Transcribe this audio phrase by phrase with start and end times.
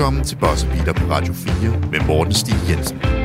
[0.00, 3.19] Velkommen til Boss Beater på Radio 4 med Morten Stig Jensen.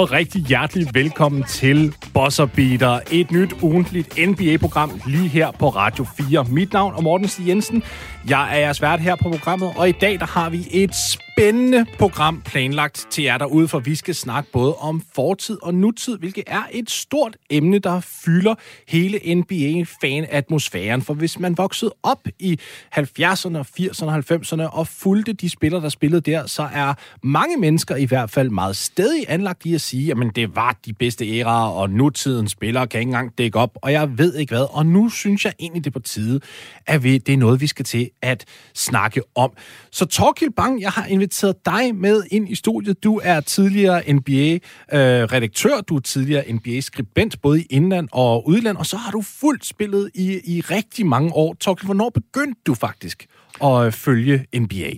[0.00, 3.00] Og rigtig hjertelig velkommen til Bosser Beater.
[3.10, 6.44] Et nyt ugentligt NBA-program lige her på Radio 4.
[6.44, 7.82] Mit navn er Morten Stig Jensen.
[8.28, 10.94] Jeg er jeres vært her på programmet, og i dag der har vi et
[11.40, 16.18] spændende program planlagt til jer derude, for vi skal snakke både om fortid og nutid,
[16.18, 18.54] hvilket er et stort emne, der fylder
[18.88, 21.02] hele NBA-fan-atmosfæren.
[21.02, 22.58] For hvis man voksede op i
[22.98, 27.96] 70'erne, 80'erne og 90'erne og fulgte de spillere, der spillede der, så er mange mennesker
[27.96, 31.70] i hvert fald meget stedig anlagt i at sige, at det var de bedste æraer,
[31.70, 34.66] og nutidens spillere kan ikke engang dække op, og jeg ved ikke hvad.
[34.70, 36.40] Og nu synes jeg egentlig, det er på tide,
[36.86, 39.50] at vi, det er noget, vi skal til at snakke om.
[39.90, 41.29] Så Torkild Bang, jeg har inviteret
[41.66, 43.04] dig med ind i studiet.
[43.04, 48.86] Du er tidligere NBA-redaktør, øh, du er tidligere NBA-skribent, både i indland og udland, og
[48.86, 51.54] så har du fuldt spillet i, i rigtig mange år.
[51.54, 53.26] Torkel, hvornår begyndte du faktisk
[53.64, 54.92] at øh, følge NBA?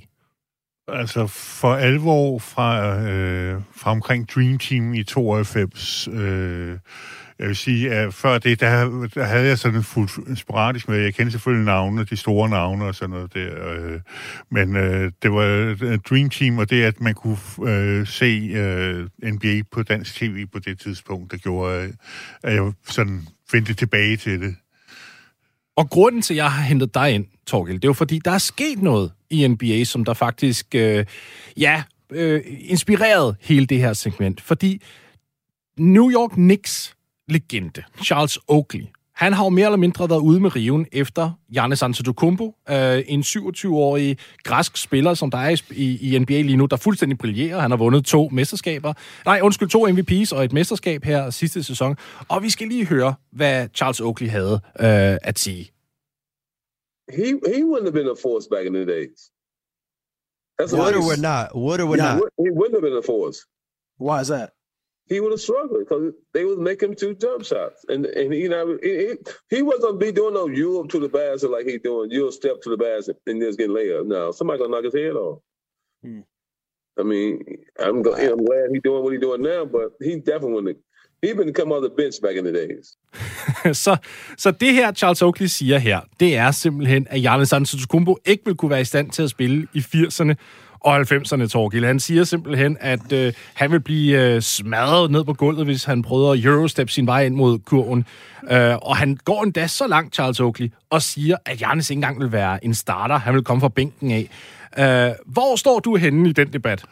[0.89, 6.79] Altså for alvor fra, øh, fra omkring Dream Team i 92, øh,
[7.39, 11.15] jeg vil sige, at før det, der, der havde jeg sådan fuldt sporadisk med, jeg
[11.15, 14.01] kendte selvfølgelig navnene, de store navne og sådan noget der, øh,
[14.51, 19.09] men øh, det var øh, Dream Team, og det, at man kunne øh, se øh,
[19.25, 21.93] NBA på dansk tv på det tidspunkt, der gjorde, øh,
[22.43, 24.57] at jeg sådan vendte tilbage til det.
[25.77, 28.31] Og grunden til, at jeg har hentet dig ind, Torgild, det er jo fordi, der
[28.31, 31.07] er sket noget i NBA, som der faktisk, øh,
[31.57, 34.41] ja, øh, inspirerede hele det her segment.
[34.41, 34.83] Fordi
[35.79, 36.97] New York Knicks
[37.29, 41.83] legende, Charles Oakley, han har jo mere eller mindre været ude med riven efter Giannis
[41.83, 46.77] Antetokounmpo, øh, en 27-årig græsk spiller, som der er i, i NBA lige nu, der
[46.77, 47.59] fuldstændig brillerer.
[47.59, 48.93] Han har vundet to mesterskaber.
[49.25, 51.97] Nej, undskyld, to MVP's og et mesterskab her sidste sæson.
[52.29, 55.73] Og vi skal lige høre, hvad Charles Oakley havde øh, at sige.
[57.19, 59.19] He he wouldn't have been a force back in the days.
[60.59, 61.47] That's would or would not?
[61.55, 62.29] Would or would yeah, not?
[62.45, 63.39] He wouldn't have been a force.
[64.07, 64.49] Why is that?
[65.07, 68.49] He would have struggled because they was making him two jump shots, and and you
[68.49, 69.15] know he,
[69.51, 72.71] he wasn't be doing no Europe to the basket like he doing Euro step to
[72.71, 74.07] the basket and just get layup.
[74.07, 75.41] No, somebody gonna knock his head off.
[76.03, 76.21] Hmm.
[76.99, 77.41] I mean,
[77.79, 80.79] I'm go- I'm glad he's doing what he's doing now, but he definitely wouldn't.
[81.23, 82.97] He'd been come on the bench back in the days.
[83.85, 83.97] så,
[84.39, 88.55] så det her, Charles Oakley siger her, det er simpelthen, at Giannis Antetokounmpo ikke vil
[88.55, 90.35] kunne være i stand til at spille i 80'erne
[90.85, 91.85] og 90'erne, Torgild.
[91.85, 96.03] Han siger simpelthen, at øh, han vil blive øh, smadret ned på gulvet, hvis han
[96.03, 98.05] prøver at eurostep sin vej ind mod kurven.
[98.51, 102.21] Øh, og han går endda så langt, Charles Oakley, og siger, at Giannis ikke engang
[102.21, 103.19] vil være en starter.
[103.19, 104.29] Han vil komme fra bænken af.
[104.79, 106.85] Øh, hvor står du henne i den debat?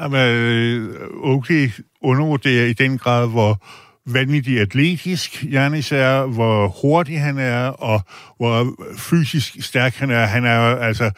[0.00, 1.70] Jamen, øh, Oakley
[2.02, 3.62] undervurderer i den grad, hvor
[4.06, 8.00] vanvittigt atletisk Janis er, hvor hurtig han er, og
[8.36, 10.26] hvor fysisk stærk han er.
[10.26, 11.10] Han er altså,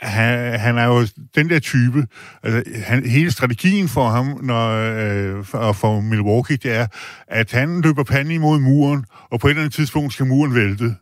[0.00, 2.06] han, han er jo den der type.
[2.42, 6.86] Altså, han, hele strategien for ham, når, øh, for, for Milwaukee, det er,
[7.28, 10.94] at han løber panden imod muren, og på et eller andet tidspunkt skal muren vælte.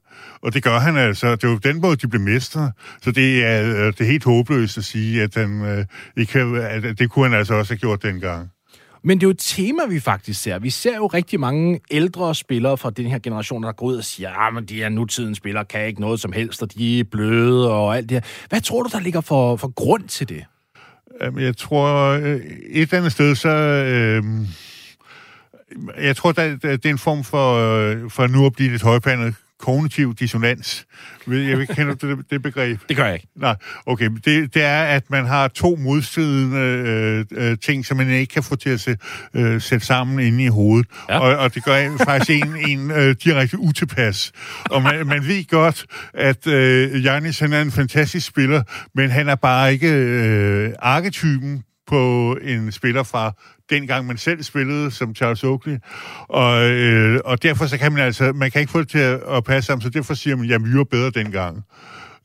[0.42, 1.36] Og det gør han altså.
[1.36, 2.72] Det er jo den måde, de blev mestre.
[3.02, 5.84] Så det er, øh, det er helt håbløst at sige, at, han, øh,
[6.16, 8.50] ikke, at det kunne han altså også have gjort dengang.
[9.02, 10.58] Men det er jo et tema, vi faktisk ser.
[10.58, 14.04] Vi ser jo rigtig mange ældre spillere fra den her generation, der går ud og
[14.04, 17.04] siger, ah, at de her nutidens spillere kan ikke noget som helst, og de er
[17.04, 18.46] bløde og alt det her.
[18.48, 20.44] Hvad tror du, der ligger for, for grund til det?
[21.20, 23.48] Øhm, jeg tror, øh, et eller andet sted, så...
[23.48, 24.24] Øh,
[25.98, 29.34] jeg tror, der, det er en form for, øh, for nu at blive lidt højpandet
[29.60, 30.86] kognitiv dissonans.
[31.26, 32.78] Jeg vil kende det, det begreb.
[32.88, 33.28] Det gør jeg ikke.
[33.36, 33.56] Nej,
[33.86, 34.10] okay.
[34.24, 38.42] Det, det er, at man har to modstridende øh, øh, ting, som man ikke kan
[38.42, 38.96] få til at se,
[39.34, 40.86] øh, sætte sammen inde i hovedet.
[41.08, 41.18] Ja.
[41.18, 44.32] Og, og det gør faktisk en, en øh, direkte utilpas.
[44.70, 48.62] Og man, man ved godt, at øh, Janis han er en fantastisk spiller,
[48.94, 53.32] men han er bare ikke øh, arketypen på en spiller fra
[53.70, 55.78] dengang man selv spillede som Charles Oakley.
[56.28, 59.20] Og, øh, og derfor så kan man altså, man kan ikke få det til at,
[59.30, 61.64] at passe ham, så derfor siger man, jamen vi var bedre dengang.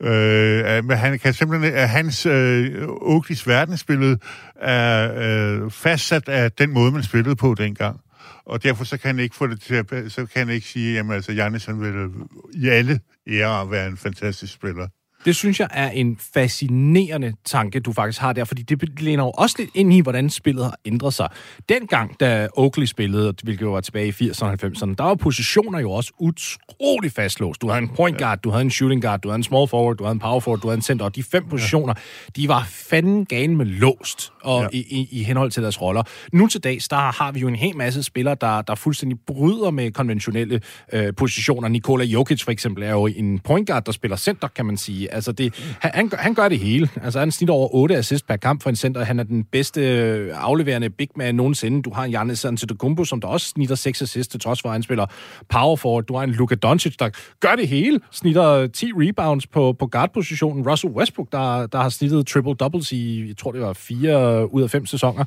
[0.01, 4.17] Øh, men han kan simpelthen, at hans øh, Oakleys verdensbillede
[4.61, 7.99] er øh, fastsat af den måde, man spillede på dengang.
[8.45, 10.93] Og derfor så kan han ikke få det til at, så kan han ikke sige,
[10.93, 12.09] jamen altså, Jannis han vil
[12.53, 14.87] i alle ære være en fantastisk spiller.
[15.25, 19.29] Det synes jeg er en fascinerende tanke, du faktisk har der, fordi det læner jo
[19.29, 21.29] også lidt ind i, hvordan spillet har ændret sig.
[21.69, 25.79] Dengang, da Oakley spillede, hvilket jo var tilbage i 80'erne og 90'erne, der var positioner
[25.79, 27.61] jo også utrolig fastlåst.
[27.61, 29.97] Du havde en point guard, du havde en shooting guard, du havde en small forward,
[29.97, 31.93] du havde en power forward, du havde en center, og de fem positioner,
[32.35, 34.67] de var fanden gane med låst og ja.
[34.71, 36.03] i, i, i henhold til deres roller.
[36.33, 39.71] Nu til dags, der har vi jo en hel masse spillere, der, der fuldstændig bryder
[39.71, 40.61] med konventionelle
[40.93, 41.67] øh, positioner.
[41.67, 45.13] Nikola Jokic for eksempel er jo en point guard, der spiller center, kan man sige.
[45.13, 46.89] Altså det, han, han, gør, han gør det hele.
[47.03, 49.03] Altså han snit over 8 assist per kamp for en center.
[49.03, 51.81] Han er den bedste øh, afleverende big man nogensinde.
[51.81, 54.73] Du har en Giannis Antetokounmpo, som der også snitter 6 assist, til trods for, at
[54.73, 55.05] han spiller
[55.49, 56.03] power forward.
[56.03, 57.09] Du har en Luka Doncic, der
[57.39, 57.99] gør det hele.
[58.11, 60.69] Snitter 10 rebounds på, på guard-positionen.
[60.69, 64.69] Russell Westbrook, der, der har snittet triple-doubles i, jeg tror det var fire ud af
[64.69, 65.25] fem sæsoner.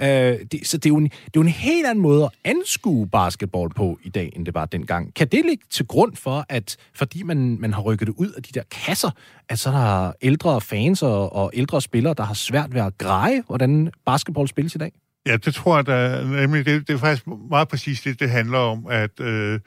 [0.00, 2.30] Øh, det, så det er, jo en, det er jo en helt anden måde at
[2.44, 5.14] anskue basketball på i dag, end det var dengang.
[5.14, 8.42] Kan det ligge til grund for, at fordi man, man har rykket det ud af
[8.42, 9.10] de der kasser,
[9.48, 12.98] at så er der ældre fans og, og ældre spillere, der har svært ved at
[12.98, 14.92] greje, hvordan basketball spilles i dag?
[15.26, 16.24] Ja, det tror jeg da.
[16.24, 19.60] Nemlig, det, det er faktisk meget præcis det, det handler om, at øh,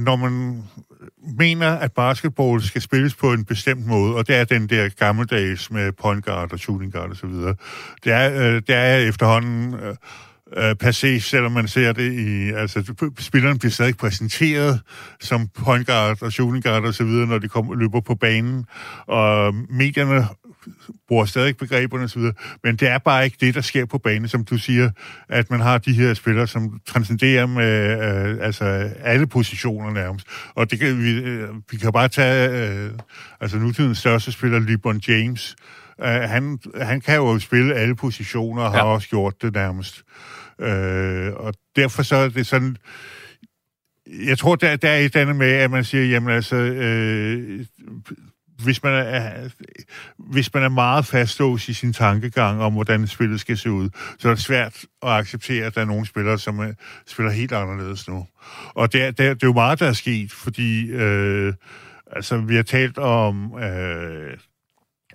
[0.00, 0.62] når man
[1.38, 5.70] mener, at basketball skal spilles på en bestemt måde, og det er den der gammeldags
[5.70, 7.30] med point guard og shooting guard osv.,
[8.04, 9.74] det er, øh, det er efterhånden...
[9.74, 9.94] Øh,
[10.56, 12.50] øh, passé, selvom man ser det i...
[12.50, 14.80] Altså, spillerne bliver stadig præsenteret
[15.20, 18.66] som point guard og shooting guard og så videre, når de kommer, løber på banen.
[19.06, 20.26] Og medierne
[21.08, 22.22] bruger stadig begreberne osv.,
[22.64, 24.90] men det er bare ikke det, der sker på banen, som du siger,
[25.28, 28.64] at man har de her spillere, som transcenderer med øh, altså
[29.00, 30.26] alle positioner nærmest.
[30.54, 32.90] Og det kan, vi, øh, vi kan bare tage øh,
[33.40, 35.56] altså nutidens største spiller, LeBron James,
[36.02, 38.78] Uh, han, han kan jo spille alle positioner og ja.
[38.78, 40.02] har også gjort det nærmest.
[40.58, 42.76] Uh, og derfor så er det sådan...
[44.06, 47.66] Jeg tror, der, der er et andet med, at man siger, jamen altså, øh,
[48.64, 49.48] hvis man er,
[50.18, 54.28] hvis man er meget fastlåst i sin tankegang om, hvordan spillet skal se ud, så
[54.28, 56.72] er det svært at acceptere, at der er nogle spillere, som er,
[57.06, 58.26] spiller helt anderledes nu.
[58.74, 61.54] Og det er, det er, det er jo meget, der er sket, fordi øh,
[62.12, 64.36] altså, vi har talt om øh,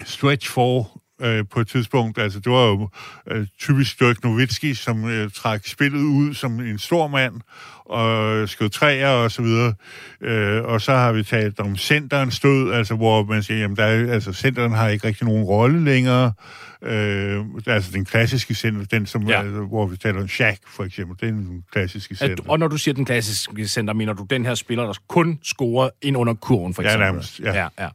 [0.04, 2.18] stretch for øh, på et tidspunkt.
[2.18, 2.90] Altså, det var jo
[3.32, 7.42] øh, typisk Dirk Nowitzki, som øh, trak spillet ud som en stor mand,
[7.86, 9.74] og skød træer og så videre.
[10.22, 13.84] Øh, og så har vi talt om centeren stød, altså hvor man siger, jamen der
[13.84, 16.34] er, altså centeren har ikke rigtig nogen rolle længere.
[16.82, 19.42] Øh, altså den klassiske center, den som, ja.
[19.42, 22.44] altså, hvor vi taler om Shaq for eksempel, det er den klassiske center.
[22.44, 25.40] At, og når du siger den klassiske center, mener du den her spiller, der kun
[25.44, 27.06] scorer ind under kurven for eksempel?
[27.06, 27.40] Ja, nærmest.
[27.40, 27.54] Ja.
[27.54, 27.90] ja, ja.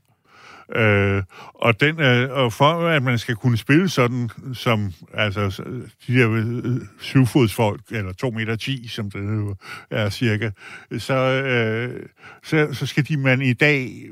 [0.76, 1.22] Øh,
[1.54, 5.62] og, den, øh, og for at man skal kunne spille sådan, som altså,
[6.06, 9.56] de der øh, syvfodsfolk, eller 2 meter 10, som det
[9.90, 10.50] er cirka,
[10.98, 12.06] så, øh,
[12.42, 14.02] så, så skal de man i dag,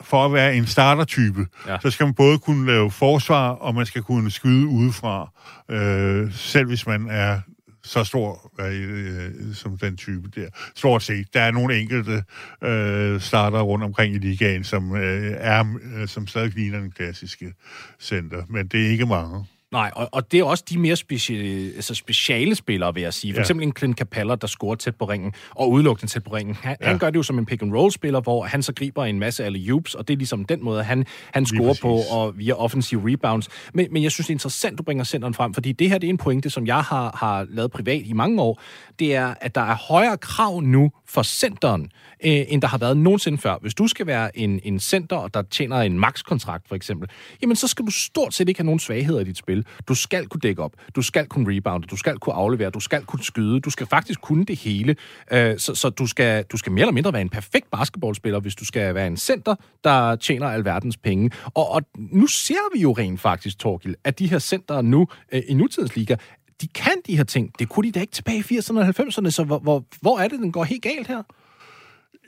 [0.00, 1.78] for at være en startertype, ja.
[1.82, 5.30] så skal man både kunne lave forsvar, og man skal kunne skyde udefra,
[5.70, 7.40] øh, selv hvis man er
[7.86, 10.48] så stor øh, som den type der.
[10.74, 11.34] Stort set.
[11.34, 12.24] Der er nogle enkelte
[12.62, 17.54] øh, starter rundt omkring i ligaen, som øh, er øh, som stadig ligner den klassiske
[18.00, 19.44] center, men det er ikke mange.
[19.72, 23.32] Nej, og, og det er også de mere speciale, altså speciale spillere, vil jeg sige.
[23.32, 23.42] For ja.
[23.42, 26.54] eksempel en Clint Capella, der scorer tæt på ringen, og udelukkende tæt på ringen.
[26.54, 26.86] Han, ja.
[26.86, 30.08] han gør det jo som en pick-and-roll-spiller, hvor han så griber en masse alley-oops, og
[30.08, 33.48] det er ligesom den måde, han, han scorer på, og via offensive rebounds.
[33.74, 36.06] Men, men jeg synes, det er interessant, du bringer centeren frem, fordi det her det
[36.06, 38.62] er en pointe, som jeg har, har lavet privat i mange år.
[38.98, 41.82] Det er, at der er højere krav nu for centeren,
[42.24, 43.56] øh, end der har været nogensinde før.
[43.60, 47.08] Hvis du skal være en, en center, der tjener en max-kontrakt, for eksempel,
[47.42, 49.66] jamen så skal du stort set ikke have nogen svagheder i dit spil.
[49.88, 53.04] Du skal kunne dække op, du skal kunne rebounde, du skal kunne aflevere, du skal
[53.04, 54.96] kunne skyde, du skal faktisk kunne det hele.
[55.32, 58.54] Øh, så så du, skal, du skal mere eller mindre være en perfekt basketballspiller, hvis
[58.54, 59.54] du skal være en center,
[59.84, 61.30] der tjener alverdens penge.
[61.44, 65.42] Og, og nu ser vi jo rent faktisk, Torgil, at de her center nu øh,
[65.48, 66.16] i nutidens liga,
[66.60, 67.52] de kan de her ting.
[67.58, 70.28] Det kunne de da ikke tilbage i 80'erne og 90'erne, så hvor, hvor, hvor er
[70.28, 71.22] det, den går helt galt her?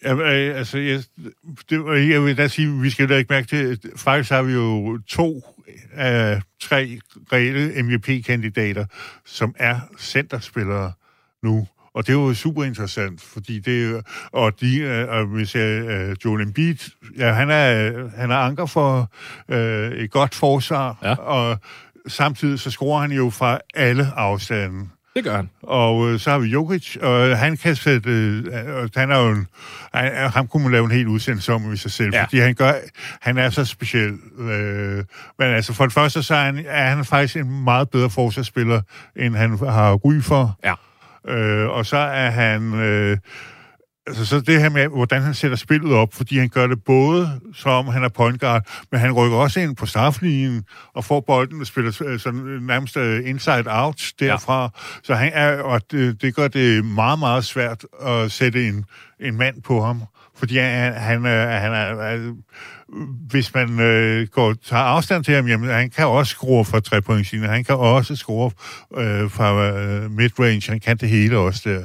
[0.04, 1.02] Ja, øh, altså, jeg,
[1.70, 4.98] det, jeg vil da sige, vi skal da ikke mærke til, faktisk har vi jo
[5.08, 5.42] to
[5.92, 6.98] af tre
[7.32, 8.84] reelle MVP-kandidater,
[9.24, 10.92] som er centerspillere
[11.42, 11.66] nu.
[11.94, 16.16] Og det er jo super interessant, fordi det og de, øh, og hvis jeg, uh,
[16.24, 16.76] Joel Embiid,
[17.18, 19.12] ja, han er, han er anker for
[19.48, 21.14] uh, et godt forsvar, ja.
[21.14, 21.58] og
[22.08, 24.92] samtidig så scorer han jo fra alle afstanden.
[25.16, 25.50] Det gør han.
[25.62, 28.10] Og øh, så har vi Jokic, og han kan sætte...
[28.10, 29.46] Øh, han er jo en,
[29.94, 32.22] han, ham kunne man lave en helt udsendelse om i sig selv, ja.
[32.22, 32.72] fordi han, gør,
[33.20, 34.12] han er så speciel.
[34.38, 35.04] Øh,
[35.38, 38.80] men altså, for det første, så er han, er han faktisk en meget bedre forsvarsspiller,
[39.16, 40.58] end han har ry for.
[40.64, 40.74] Ja.
[41.34, 42.74] Øh, og så er han...
[42.74, 43.18] Øh,
[44.08, 47.40] altså, så det her med, hvordan han sætter spillet op, fordi han gør det både
[47.54, 51.60] som han er point guard, men han rykker også ind på straflinjen og får bolden
[51.60, 54.62] og spiller øh, sådan nærmest øh, inside out derfra.
[54.62, 54.68] Ja.
[55.02, 58.84] Så han er, og det, det gør det meget, meget svært at sætte en,
[59.20, 60.02] en mand på ham.
[60.38, 62.34] Fordi han, han, han er,
[63.30, 67.02] hvis man øh, går, tager afstand til ham, jamen, han kan også score fra tre
[67.02, 68.50] point han kan også score
[68.96, 71.82] øh, fra øh, midrange, han kan det hele også der.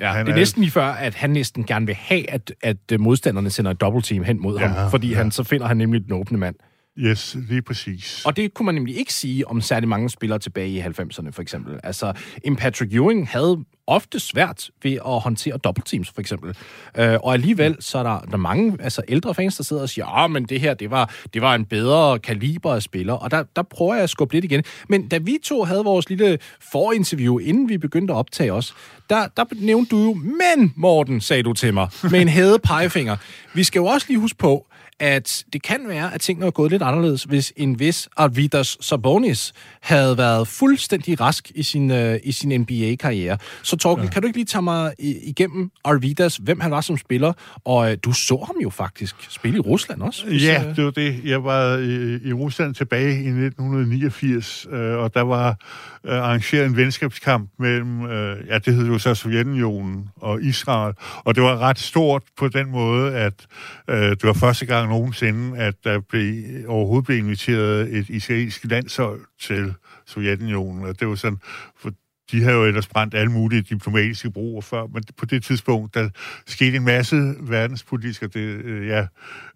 [0.00, 2.52] Ja, han det er, er næsten lige før, at han næsten gerne vil have, at,
[2.62, 5.16] at modstanderne sender et dobbeltteam hen mod ja, ham, fordi ja.
[5.16, 6.54] han, så finder han nemlig den åbne mand.
[6.98, 8.22] Yes, lige præcis.
[8.26, 11.42] Og det kunne man nemlig ikke sige om særlig mange spillere tilbage i 90'erne, for
[11.42, 11.80] eksempel.
[11.82, 12.12] Altså,
[12.44, 16.56] en Patrick Ewing havde ofte svært ved at håndtere dobbeltteams, for eksempel.
[16.98, 19.88] Øh, og alligevel, så er der, der er mange altså, ældre fans, der sidder og
[19.88, 23.12] siger, ja, men det her, det var, det var en bedre kaliber af spiller.
[23.12, 24.64] Og der, der prøver jeg at skubbe lidt igen.
[24.88, 26.38] Men da vi to havde vores lille
[26.72, 28.74] forinterview, inden vi begyndte at optage os,
[29.10, 33.16] der, der nævnte du jo, men Morten, sagde du til mig, med en hæde pegefinger.
[33.54, 34.66] Vi skal jo også lige huske på,
[35.00, 39.52] at det kan være, at tingene var gået lidt anderledes, hvis en vis Arvidas Sabonis
[39.80, 43.38] havde været fuldstændig rask i sin, uh, i sin NBA-karriere.
[43.62, 44.10] Så Torkel, ja.
[44.10, 47.32] kan du ikke lige tage mig igennem Arvidas, hvem han var som spiller?
[47.64, 50.26] Og uh, du så ham jo faktisk spille i Rusland også.
[50.26, 51.20] Hvis, ja, øh, det var det.
[51.24, 55.56] Jeg var i, i Rusland tilbage i 1989, uh, og der var
[56.04, 58.10] uh, arrangeret en venskabskamp mellem, uh,
[58.48, 60.94] ja, det hed jo så Sovjetunionen og Israel,
[61.24, 63.46] og det var ret stort på den måde, at
[63.88, 69.20] uh, det var første gang nogensinde, at der blev, overhovedet blev inviteret et israelsk landshold
[69.40, 69.74] til
[70.06, 71.38] Sovjetunionen, og det var sådan,
[71.76, 71.90] for
[72.30, 76.08] de havde jo ellers brændt alle mulige diplomatiske broer før, men på det tidspunkt, der
[76.46, 79.06] skete en masse verdenspolitiske, det, øh, ja,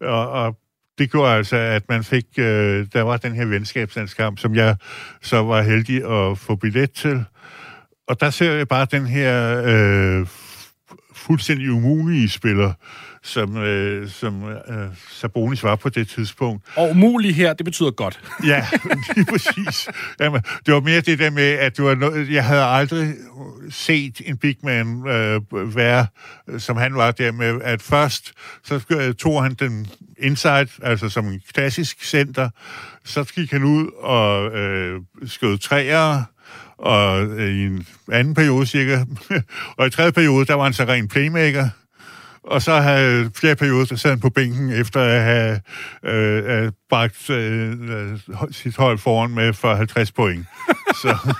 [0.00, 0.58] og, og
[0.98, 4.76] det gjorde altså, at man fik, øh, der var den her venskabslandskamp, som jeg
[5.22, 7.24] så var heldig at få billet til.
[8.08, 10.26] Og der ser jeg bare den her øh,
[11.14, 12.72] fuldstændig umulige spiller,
[13.26, 16.64] som, øh, som øh, Sabonis var på det tidspunkt.
[16.76, 18.20] Og umulig her, det betyder godt.
[18.46, 18.66] ja,
[19.16, 19.88] lige præcis.
[20.20, 23.14] Jamen, det var mere det der med, at det var noget, jeg havde aldrig
[23.70, 25.40] set en big man øh,
[25.76, 26.06] være,
[26.58, 28.32] som han var der med, at først
[28.64, 29.86] så tog han den
[30.18, 32.50] inside, altså som en klassisk center,
[33.04, 36.22] så gik han ud og øh, skød træer,
[36.78, 39.04] og øh, i en anden periode cirka,
[39.78, 41.68] og i tredje periode, der var han så ren playmaker,
[42.46, 45.60] og så havde flere perioder, der sad han på bænken, efter at have
[46.02, 47.74] øh, bragt øh,
[48.50, 50.46] sit hold foran med for 50 point.
[51.02, 51.34] så.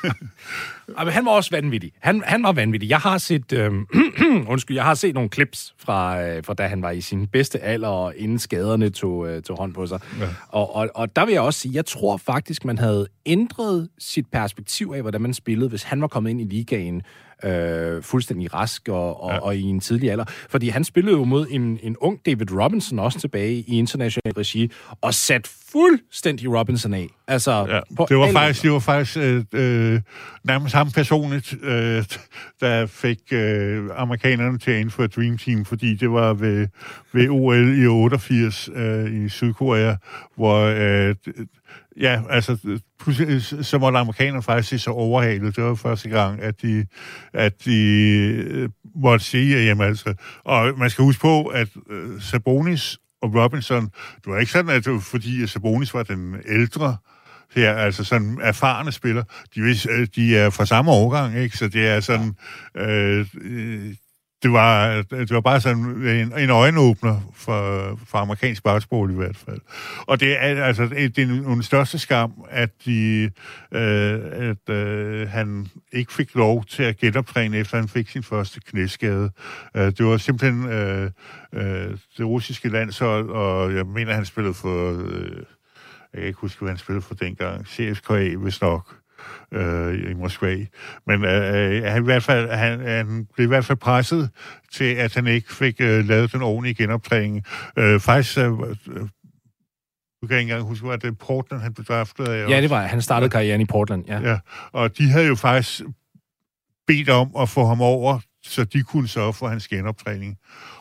[0.88, 1.92] men han var også vanvittig.
[2.00, 2.90] Han, han var vanvittig.
[2.90, 3.72] Jeg har set, øh,
[4.52, 7.58] undskyld, jeg har set nogle clips fra, øh, fra da han var i sin bedste
[7.58, 10.00] alder, og inden skaderne tog, øh, tog hånd på sig.
[10.20, 10.26] Ja.
[10.48, 14.26] Og, og, og der vil jeg også sige, jeg tror faktisk, man havde ændret sit
[14.32, 17.02] perspektiv af, hvordan man spillede, hvis han var kommet ind i ligaen
[17.44, 19.38] øh, fuldstændig rask og, og, ja.
[19.38, 20.24] og i en tidlig alder.
[20.48, 24.70] Fordi han spillede jo mod en, en ung David Robinson også tilbage i international regi,
[25.00, 27.08] og sat fuldstændig Robinson af.
[27.28, 30.00] Altså, ja, det, var faktisk, det var faktisk øh, øh,
[30.44, 32.04] nærmest ham personligt, øh,
[32.60, 36.68] der fik øh, amerikanerne til at indføre Dream Team, fordi det var ved,
[37.12, 39.94] ved OL i 88 øh, i Sydkorea,
[40.36, 41.14] hvor øh,
[42.00, 42.56] Ja, altså,
[43.62, 45.56] så øh, måtte amerikanerne faktisk se så overhalet.
[45.56, 46.86] Det var første gang, at de,
[47.32, 47.78] at de
[48.46, 53.34] øh, måtte sige, at jamen, altså, og man skal huske på, at øh, Sabonis og
[53.34, 53.84] Robinson,
[54.16, 56.96] det var ikke sådan, at det var, fordi Sabonis var den ældre,
[57.54, 59.22] her, altså sådan erfarne spiller,
[59.54, 61.56] de, de er fra samme årgang, ikke?
[61.56, 62.34] Så det er sådan,
[62.76, 63.26] øh,
[64.46, 69.36] det var, det var bare sådan en, en øjenåbner for, for amerikansk basketball i hvert
[69.36, 69.60] fald.
[70.06, 71.22] Og det er altså det er
[71.52, 73.30] en største skam, at, de,
[73.72, 78.60] øh, at øh, han ikke fik lov til at genoptræne, efter han fik sin første
[78.60, 79.30] knæskade.
[79.76, 81.10] Øh, det var simpelthen øh,
[81.52, 84.90] øh, det russiske landshold, og jeg mener, han spillede for...
[84.90, 85.42] Øh,
[86.12, 87.66] jeg kan ikke huske, hvad han spillede for dengang.
[87.66, 88.96] CSKA, hvis nok
[89.52, 90.56] øh, i Moskva.
[91.06, 94.30] Men øh, han, i hvert fald, han, han blev i hvert fald presset
[94.72, 97.44] til, at han ikke fik øh, lavet den ordentlige genoptræning.
[97.78, 98.38] Øh, faktisk...
[98.38, 98.50] Øh,
[100.22, 102.48] du kan ikke engang huske, at det Portland, han blev draftet af.
[102.48, 104.20] Ja, det var Han startede karrieren i Portland, ja.
[104.20, 104.38] ja.
[104.72, 105.82] Og de havde jo faktisk
[106.86, 110.36] bedt om at få ham over, så de kunne sørge for hans genoptræning.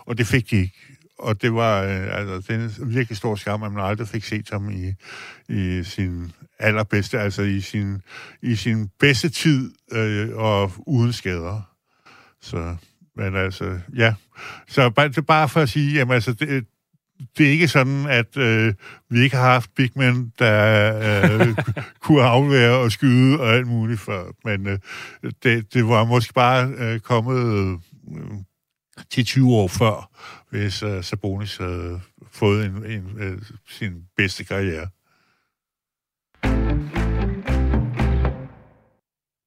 [0.06, 3.36] Og det fik de ikke og det var øh, altså, det er en virkelig stor
[3.36, 4.94] skam, at man aldrig fik set ham i,
[5.50, 8.02] i sin allerbedste, altså i sin,
[8.42, 11.62] i sin bedste tid øh, og uden skader.
[12.42, 12.76] Så,
[13.16, 14.14] men altså, ja.
[14.68, 16.66] Så bare, det er bare for at sige, jamen altså, det,
[17.38, 18.74] det er ikke sådan, at øh,
[19.10, 20.96] vi ikke har haft big men, der
[21.42, 21.58] øh,
[22.04, 24.80] kunne afvære og skyde og alt muligt før, men øh,
[25.44, 27.78] det, det var måske bare øh, kommet øh,
[29.14, 30.10] 10-20 år før,
[30.50, 34.88] hvis uh, Sabonis havde fået en, en, uh, sin bedste karriere.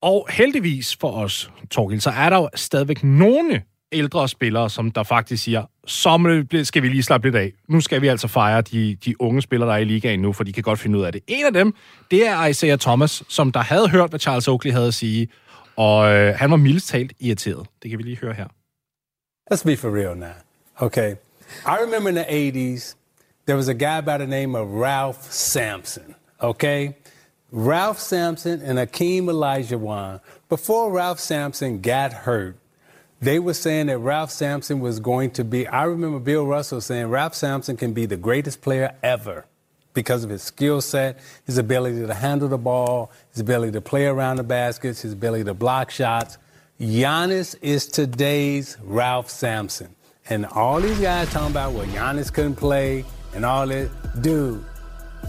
[0.02, 3.62] Og heldigvis for os, Torgild, så er der jo stadigvæk nogle
[3.92, 7.52] ældre spillere, som der faktisk siger, så skal vi lige slappe lidt af.
[7.68, 10.44] Nu skal vi altså fejre de, de unge spillere, der er i ligaen nu, for
[10.44, 11.20] de kan godt finde ud af det.
[11.26, 11.74] En af dem,
[12.10, 15.28] det er Isaiah Thomas, som der havde hørt, hvad Charles Oakley havde at sige,
[15.76, 17.66] og øh, han var mildest talt irriteret.
[17.82, 18.46] Det kan vi lige høre her.
[19.50, 20.36] Let's be for real now,
[20.80, 21.16] okay?
[21.64, 22.96] I remember in the 80s,
[23.46, 26.96] there was a guy by the name of Ralph Sampson, okay?
[27.50, 30.20] Ralph Sampson and Akeem Olajuwon.
[30.50, 32.58] Before Ralph Sampson got hurt,
[33.22, 35.66] they were saying that Ralph Sampson was going to be.
[35.66, 39.46] I remember Bill Russell saying Ralph Sampson can be the greatest player ever
[39.94, 44.04] because of his skill set, his ability to handle the ball, his ability to play
[44.04, 46.36] around the baskets, his ability to block shots.
[46.80, 49.96] Giannis is today's Ralph Sampson.
[50.30, 53.04] And all these guys talking about, well, Giannis couldn't play
[53.34, 53.90] and all that.
[54.22, 54.64] Dude,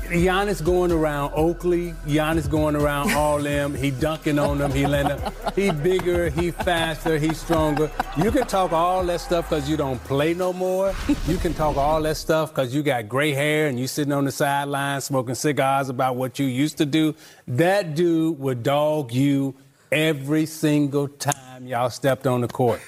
[0.09, 3.73] Giannis going around Oakley, Giannis going around all them.
[3.73, 4.71] He dunking on them.
[4.71, 5.33] He letting them.
[5.55, 6.29] He bigger.
[6.29, 7.17] He faster.
[7.17, 7.89] He stronger.
[8.15, 10.93] You can talk all that stuff because you don't play no more.
[11.25, 14.25] You can talk all that stuff because you got gray hair and you sitting on
[14.25, 17.15] the sideline smoking cigars about what you used to do.
[17.47, 19.55] That dude would dog you
[19.91, 22.81] every single time y'all stepped on the court.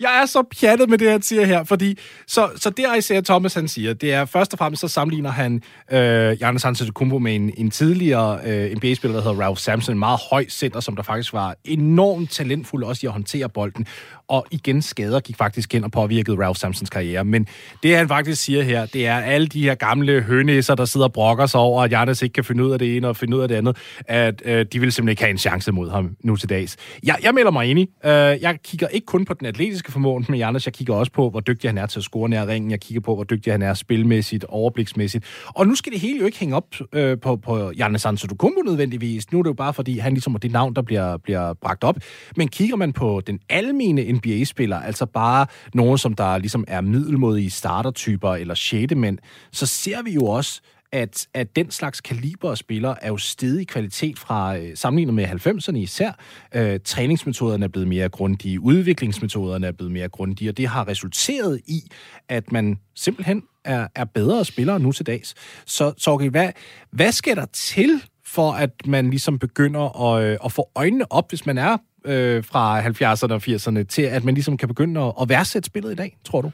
[0.00, 3.54] Jeg er så pjattet med det, han siger her, fordi så, så det, Isaiah Thomas
[3.54, 7.52] han siger, det er først og fremmest, så sammenligner han øh, Giannis Antetokounmpo med en,
[7.56, 11.32] en tidligere øh, NBA-spiller, der hedder Ralph Sampson, en meget høj center, som der faktisk
[11.32, 13.86] var enormt talentfuld også i at håndtere bolden.
[14.28, 17.24] Og igen, skader gik faktisk ind og påvirkede Ralph Sampsons karriere.
[17.24, 17.46] Men
[17.82, 21.12] det, han faktisk siger her, det er alle de her gamle hønæsser, der sidder og
[21.12, 23.42] brokker sig over, at Giannis ikke kan finde ud af det ene og finde ud
[23.42, 26.36] af det andet, at øh, de vil simpelthen ikke have en chance mod ham nu
[26.36, 26.76] til dags.
[27.02, 27.88] Jeg, jeg melder mig enig.
[28.04, 31.30] Øh, jeg kigger ikke kun på den atletiske formåen med Giannis, jeg kigger også på,
[31.30, 32.70] hvor dygtig han er til at score nær ringen.
[32.70, 35.24] Jeg kigger på, hvor dygtig han er spilmæssigt, overbliksmæssigt.
[35.46, 39.32] Og nu skal det hele jo ikke hænge op øh, på, på Giannis Antetokounmpo nødvendigvis.
[39.32, 41.84] Nu er det jo bare, fordi han ligesom er det navn, der bliver, bliver bragt
[41.84, 41.96] op.
[42.36, 47.50] Men kigger man på den almene NBA-spiller, altså bare nogen, som der ligesom er middelmodige
[47.50, 49.18] startertyper eller sjældemænd,
[49.52, 50.60] så ser vi jo også,
[50.92, 55.26] at, at den slags kaliber af spillere er jo stedig kvalitet fra øh, sammenlignet med
[55.26, 56.12] 90'erne især.
[56.54, 61.60] Øh, træningsmetoderne er blevet mere grundige, udviklingsmetoderne er blevet mere grundige, og det har resulteret
[61.66, 61.80] i,
[62.28, 65.34] at man simpelthen er, er bedre spillere nu til dags.
[65.66, 66.50] Så, så hvad,
[66.90, 71.28] hvad skal der til, for at man ligesom begynder at, øh, at få øjnene op,
[71.28, 75.12] hvis man er øh, fra 70'erne og 80'erne, til at man ligesom kan begynde at,
[75.20, 76.50] at værdsætte spillet i dag, tror du?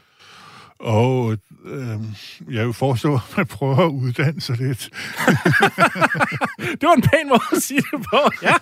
[0.79, 1.99] Og øh,
[2.49, 4.89] jeg vil forestå, at man prøver at uddanne sig lidt.
[6.79, 8.53] det var en pæn måde at sige det på, ja.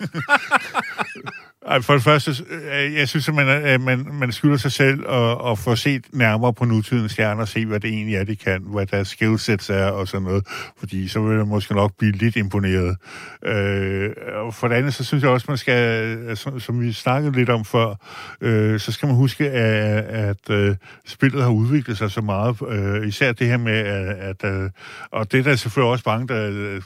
[1.80, 5.50] For det første, øh, jeg synes, at man, at man, man skylder sig selv at,
[5.50, 8.62] at få set nærmere på nutidens stjerner og se, hvad det egentlig er, de kan,
[8.66, 10.46] hvad deres skillsets er og sådan noget,
[10.78, 12.96] fordi så vil man måske nok blive lidt imponeret.
[13.44, 17.32] Øh, og for det andet, så synes jeg også, man skal, som, som vi snakkede
[17.32, 17.94] lidt om før,
[18.40, 20.76] øh, så skal man huske, at, at at
[21.06, 24.70] spillet har udviklet sig så meget, øh, især det her med, at, at øh,
[25.10, 26.80] og det er der selvfølgelig også mange, der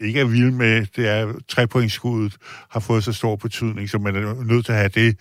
[0.00, 2.36] ikke er vild med, det er, trepointskuddet
[2.70, 5.16] har fået så stor betydning, så man er nødt til at have det.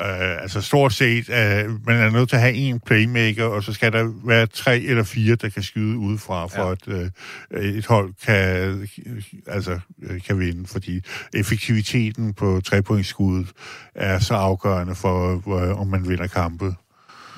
[0.00, 3.72] Uh, altså stort set, uh, man er nødt til at have en playmaker, og så
[3.72, 6.72] skal der være tre eller fire, der kan skyde udefra, for ja.
[6.72, 7.10] at
[7.56, 8.88] uh, et hold kan,
[9.46, 9.80] altså,
[10.26, 11.00] kan vinde, fordi
[11.34, 13.52] effektiviteten på trepointskuddet
[13.94, 16.74] er så afgørende for, uh, om man vinder kampe.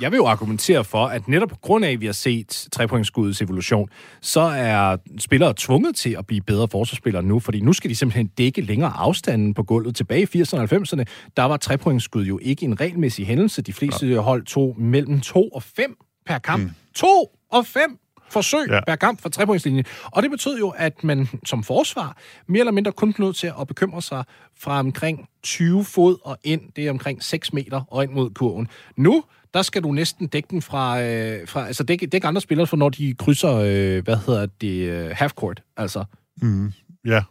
[0.01, 3.43] Jeg vil jo argumentere for, at netop på grund af, at vi har set trepointsskuddets
[3.43, 3.89] evolution,
[4.21, 8.27] så er spillere tvunget til at blive bedre forsvarsspillere nu, fordi nu skal de simpelthen
[8.27, 9.97] dække længere afstanden på gulvet.
[9.97, 11.05] Tilbage i 80'erne og 90'erne,
[11.37, 13.63] der var trepointsskud jo ikke en regelmæssig hændelse.
[13.63, 14.21] De fleste ja.
[14.21, 16.63] hold tog mellem 2 og 5 per kamp.
[16.63, 16.71] Mm.
[16.95, 17.07] 2
[17.53, 17.99] og 5
[18.31, 18.81] forsøg ja.
[18.87, 19.85] per kamp fra trepointslinjen.
[20.05, 23.67] Og det betød jo, at man som forsvar mere eller mindre kun nødt til at
[23.69, 24.25] bekymre sig
[24.59, 26.61] fra omkring 20 fod og ind.
[26.77, 28.69] Det er omkring 6 meter og ind mod kurven.
[28.97, 32.67] Nu der skal du næsten dække den fra, øh, fra altså dække, dække andre spillere,
[32.67, 36.05] for når de krydser, øh, hvad hedder det, øh, half-court, altså.
[36.43, 36.73] Mm,
[37.05, 37.23] ja,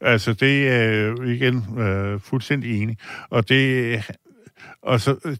[0.00, 2.96] altså det er øh, igen øh, fuldstændig enig.
[3.30, 4.02] Og det,
[4.82, 5.36] og så, øh,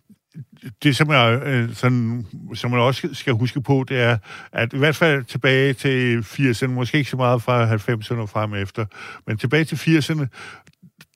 [0.83, 4.19] det, som jeg, øh, sådan, som man også skal huske på, det er,
[4.53, 8.55] at i hvert fald tilbage til 80'erne, måske ikke så meget fra 90'erne og frem
[8.55, 8.87] efter,
[9.27, 10.27] men tilbage til 80'erne,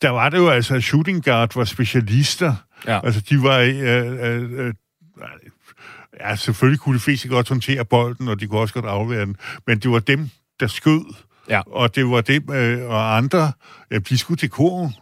[0.02, 2.54] der var det jo altså, at shooting guard var specialister.
[2.86, 3.00] Ja.
[3.04, 4.74] Altså, de var, øh, øh, øh
[6.20, 9.36] ja, selvfølgelig kunne de fleste godt håndtere bolden, og de kunne også godt afvære den,
[9.66, 10.30] men det var dem,
[10.60, 11.14] der skød.
[11.48, 11.60] Ja.
[11.66, 13.52] Og det var dem, øh, og andre,
[13.90, 14.94] ja, de skulle til koren.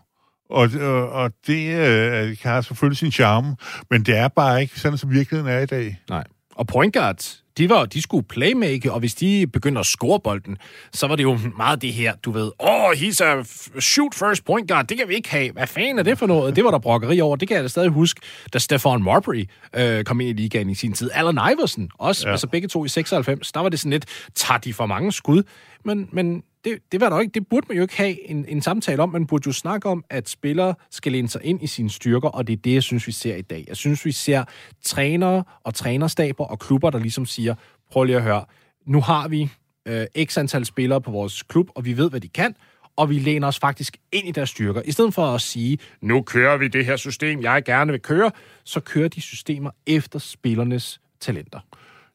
[0.50, 3.56] Og, og, og det øh, har selvfølgelig sin charme,
[3.90, 6.00] men det er bare ikke sådan, som virkeligheden er i dag.
[6.08, 6.24] Nej.
[6.54, 10.56] Og point guards, de, var, de skulle playmake, og hvis de begynder at score bolden,
[10.92, 13.42] så var det jo meget det her, du ved, åh, oh, he's a
[13.80, 15.52] shoot first point guard, det kan vi ikke have.
[15.52, 16.56] Hvad fanden er det for noget?
[16.56, 17.36] Det var der brokkeri over.
[17.36, 18.20] Det kan jeg da stadig huske,
[18.52, 19.44] da Stefan Marbury
[19.76, 21.10] øh, kom ind i ligaen i sin tid.
[21.14, 22.32] Allen Iverson også, ja.
[22.32, 25.42] altså begge to i 96, der var det sådan lidt, tager de for mange skud?
[25.84, 27.32] Men, men det, det var der ikke.
[27.32, 29.08] Det burde man jo ikke have en, en samtale om.
[29.08, 32.46] Man burde jo snakke om, at spillere skal læne sig ind i sine styrker, og
[32.46, 33.64] det er det, jeg synes, vi ser i dag.
[33.68, 34.44] Jeg synes, vi ser
[34.82, 37.54] trænere og trænerstaber og klubber, der ligesom siger,
[37.90, 38.44] prøv lige at høre,
[38.86, 39.50] nu har vi
[39.88, 42.54] øh, x antal spillere på vores klub, og vi ved, hvad de kan,
[42.96, 44.82] og vi læner os faktisk ind i deres styrker.
[44.84, 48.30] I stedet for at sige, nu kører vi det her system, jeg gerne vil køre,
[48.64, 51.60] så kører de systemer efter spillernes talenter.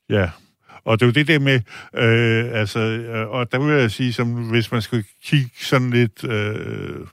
[0.09, 0.29] Ja,
[0.83, 1.59] og det er jo det der med,
[1.93, 6.23] øh, altså, øh, og der vil jeg sige, som hvis man skal kigge sådan lidt...
[6.23, 7.07] Øh,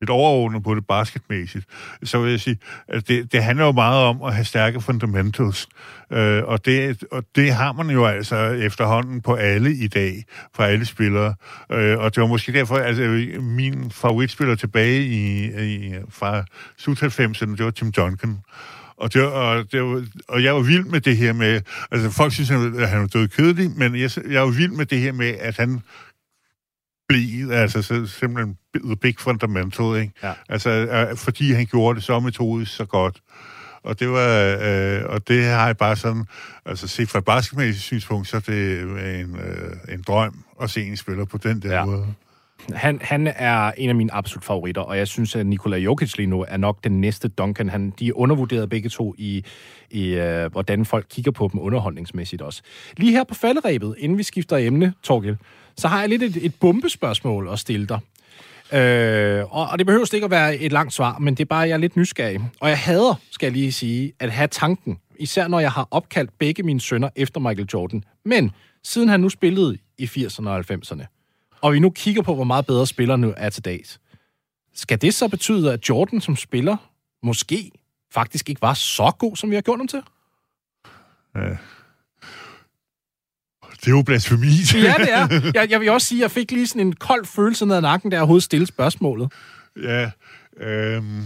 [0.00, 1.66] lidt overordnet på det basketmæssigt,
[2.02, 5.68] så vil jeg sige, at det, det handler jo meget om at have stærke fundamentals.
[6.12, 10.62] Øh, og, det, og det har man jo altså efterhånden på alle i dag, for
[10.62, 11.34] alle spillere.
[11.72, 13.02] Øh, og det var måske derfor, altså
[13.40, 16.44] min favoritspiller tilbage i, i fra
[16.78, 18.38] slut 90'erne, det var Tim Duncan.
[19.00, 21.60] Og, det, og, det, og jeg var vild med det her med,
[21.90, 24.98] altså folk synes, at han var død kedelig, men jeg, jeg var vild med det
[24.98, 25.80] her med, at han
[27.08, 30.12] blev, altså så, simpelthen the big fundamental, ikke?
[30.22, 30.32] Ja.
[30.48, 33.22] Altså, øh, fordi han gjorde det så metodisk så godt.
[33.82, 36.24] Og det var, øh, og det har jeg bare sådan,
[36.66, 38.80] altså set fra et basketmæssigt synspunkt, så er det
[39.20, 41.84] en, øh, en drøm at se en spiller på den der ja.
[41.84, 42.14] måde.
[42.74, 46.26] Han, han er en af mine absolut favoritter, og jeg synes, at Nikola Jokic lige
[46.26, 47.68] nu er nok den næste Duncan.
[47.68, 49.44] Han, de er undervurderet begge to i,
[49.90, 52.62] i øh, hvordan folk kigger på dem underholdningsmæssigt også.
[52.96, 55.36] Lige her på falderæbet, inden vi skifter emne, Torgild,
[55.76, 57.98] så har jeg lidt et, et bombespørgsmål at stille dig.
[58.72, 61.60] Øh, og, og det behøver ikke at være et langt svar, men det er bare,
[61.60, 62.40] jeg er lidt nysgerrig.
[62.60, 66.30] Og jeg hader, skal jeg lige sige, at have tanken, især når jeg har opkaldt
[66.38, 68.04] begge mine sønner efter Michael Jordan.
[68.24, 68.50] Men
[68.84, 71.19] siden han nu spillede i 80'erne og 90'erne,
[71.62, 74.00] og vi nu kigger på, hvor meget bedre spiller nu er til dags,
[74.74, 76.76] skal det så betyde, at Jordan som spiller
[77.22, 77.70] måske
[78.12, 80.02] faktisk ikke var så god, som vi har gjort ham til?
[81.34, 81.56] Ja.
[83.80, 84.46] Det er jo blasfemi.
[84.74, 85.50] ja, det er.
[85.54, 87.80] Jeg, jeg vil også sige, at jeg fik lige sådan en kold følelse ned ad
[87.80, 89.32] nakken, da jeg overhovedet stillede spørgsmålet.
[89.82, 90.10] Ja,
[90.56, 91.24] øhm...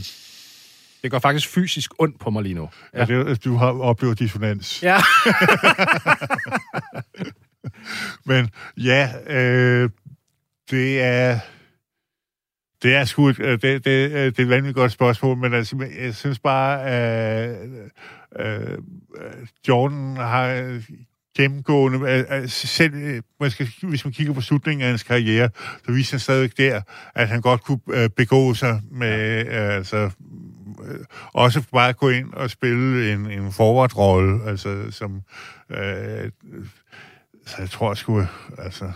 [1.02, 2.68] Det går faktisk fysisk ondt på mig lige nu.
[2.94, 4.82] Ja, ja det, du har oplevet dissonans.
[4.82, 4.98] Ja.
[8.28, 9.90] Men ja, øh,
[10.74, 11.38] det er...
[12.82, 15.88] Det er sgu et, øh, det, det, det er et vanvittigt godt spørgsmål, men altså,
[16.00, 17.58] jeg synes bare, at
[18.40, 20.80] uh, uh, Jordan har
[21.36, 25.50] gennemgående, altså selv man skal, hvis man kigger på slutningen af hans karriere,
[25.86, 26.80] så viser han stadigvæk der,
[27.14, 30.10] at han godt kunne begå sig med, altså,
[31.32, 35.22] også bare gå ind og spille en, en forward-rolle, altså, som,
[35.70, 36.30] øh,
[37.46, 38.26] så jeg tror sgu,
[38.58, 38.92] altså,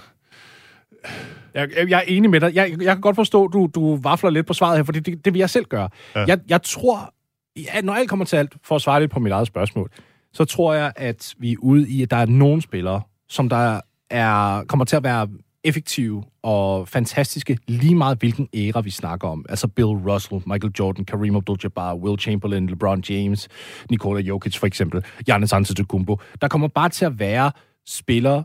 [1.55, 2.55] jeg, jeg er enig med dig.
[2.55, 5.25] Jeg, jeg kan godt forstå, at du, du vafler lidt på svaret her, for det,
[5.25, 5.89] det vil jeg selv gøre.
[6.15, 6.25] Ja.
[6.29, 7.15] Jeg, jeg tror,
[7.57, 9.91] ja, når alt kommer til alt, for at svare lidt på mit eget spørgsmål,
[10.33, 13.81] så tror jeg, at vi er ude i, at der er nogle spillere, som der
[14.11, 15.29] er, kommer til at være
[15.65, 19.45] effektive og fantastiske, lige meget hvilken æra vi snakker om.
[19.49, 23.49] Altså Bill Russell, Michael Jordan, Kareem Abdul-Jabbar, Will Chamberlain, LeBron James,
[23.91, 26.21] Nikola Jokic for eksempel, Giannis Antetokounmpo.
[26.41, 27.53] Der kommer bare til at være
[27.87, 28.45] spillere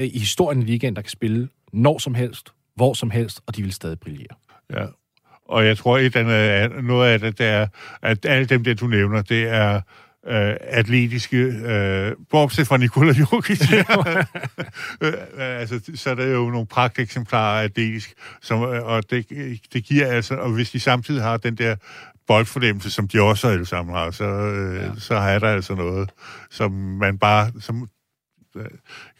[0.00, 3.56] øh, i historien i ligaen, der kan spille når som helst, hvor som helst, og
[3.56, 4.36] de vil stadig brillere.
[4.70, 4.86] Ja,
[5.48, 7.66] og jeg tror, at noget af det, det er,
[8.02, 9.80] at alle dem, der du nævner, det er
[10.26, 13.60] øh, atletiske, øh, bortset fra Nikola Jokic,
[15.02, 19.26] øh, altså, så er der jo nogle pragteksemplarer atletisk, som, øh, og det,
[19.72, 21.76] det giver altså, og hvis de samtidig har den der
[22.26, 24.90] boldfornemmelse, som de også alle sammen har, så, øh, ja.
[24.98, 26.10] så er der altså noget,
[26.50, 27.88] som man bare, som,
[28.56, 28.66] øh,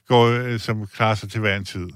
[0.08, 1.88] går, øh, som klarer sig til hver en tid.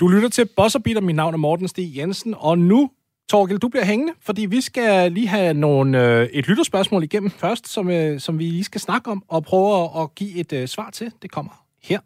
[0.00, 1.00] Du lytter til Boss Beater.
[1.00, 2.90] Mit navn er Morten Stig Jensen, og nu,
[3.30, 7.68] Torgel, du bliver hængende, fordi vi skal lige have nogle, øh, et lytterspørgsmål igennem først,
[7.68, 10.68] som, øh, som vi lige skal snakke om og prøve at, at give et øh,
[10.68, 11.12] svar til.
[11.22, 12.00] Det kommer her.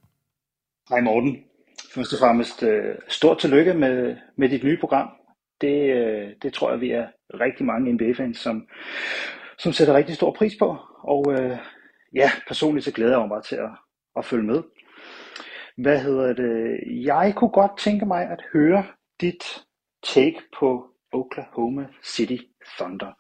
[0.89, 1.37] Hej Morten.
[1.95, 5.09] Først og fremmest øh, stort tillykke med, med dit nye program.
[5.61, 7.07] Det, øh, det tror jeg, vi er
[7.41, 8.67] rigtig mange NBA-fans, som,
[9.59, 10.77] som sætter rigtig stor pris på.
[11.03, 11.59] Og øh,
[12.15, 13.71] ja, personligt så glæder jeg mig til at,
[14.17, 14.63] at følge med.
[15.77, 16.81] Hvad hedder det?
[17.05, 18.85] Jeg kunne godt tænke mig at høre
[19.21, 19.65] dit
[20.03, 22.37] take på Oklahoma City
[22.79, 23.13] Thunder.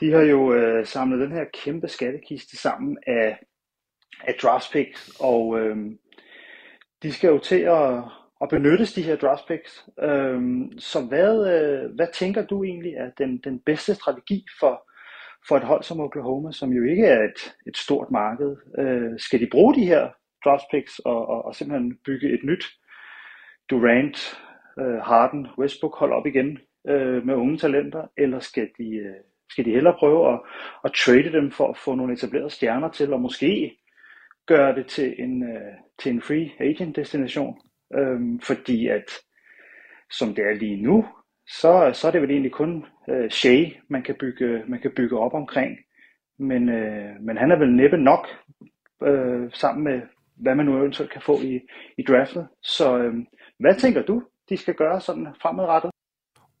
[0.00, 3.38] De har jo øh, samlet den her kæmpe skattekiste sammen af,
[4.20, 5.76] af draft picks, og øh,
[7.02, 8.04] de skal jo til at,
[8.40, 9.88] at benyttes, de her draft picks.
[10.02, 14.90] Øhm, så hvad, øh, hvad tænker du egentlig er den, den bedste strategi for,
[15.48, 18.56] for et hold som Oklahoma, som jo ikke er et, et stort marked?
[18.78, 20.08] Øh, skal de bruge de her
[20.44, 22.64] draft picks og, og, og simpelthen bygge et nyt
[23.70, 24.40] Durant,
[24.80, 29.14] øh, Harden, Westbrook hold op igen øh, med unge talenter, eller skal de, øh,
[29.50, 30.40] skal de hellere prøve at,
[30.84, 33.78] at trade dem for at få nogle etablerede stjerner til, og måske
[34.46, 37.60] gøre det til en, øh, til en free agent destination?
[37.94, 39.10] Øhm, fordi at
[40.10, 41.06] som det er lige nu,
[41.48, 45.18] så, så er det vel egentlig kun øh, Shea, man kan, bygge, man kan bygge
[45.18, 45.78] op omkring.
[46.38, 48.26] Men, øh, men han er vel næppe nok
[49.02, 50.00] øh, sammen med,
[50.42, 51.60] hvad man nu eventuelt kan få i,
[51.98, 52.46] i draftet.
[52.62, 53.14] Så øh,
[53.58, 55.90] hvad tænker du, de skal gøre sådan fremadrettet?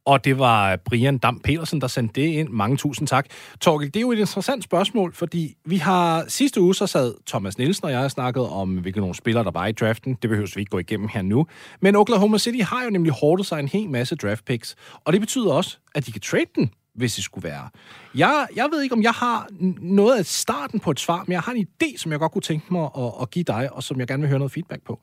[0.04, 2.48] Og det var Brian Dam Petersen, der sendte det ind.
[2.48, 3.26] Mange tusind tak.
[3.60, 7.58] Torgel, det er jo et interessant spørgsmål, fordi vi har sidste uge så sad Thomas
[7.58, 10.14] Nielsen og jeg snakket om, hvilke nogle spillere, der var i draften.
[10.22, 11.46] Det behøver vi ikke gå igennem her nu.
[11.80, 15.20] Men Oklahoma City har jo nemlig hårdt sig en hel masse draft picks, og det
[15.20, 17.68] betyder også, at de kan trade den hvis det skulle være.
[18.14, 19.48] Jeg, jeg ved ikke, om jeg har
[19.80, 22.42] noget af starten på et svar, men jeg har en idé, som jeg godt kunne
[22.42, 25.00] tænke mig at, at give dig, og som jeg gerne vil høre noget feedback på.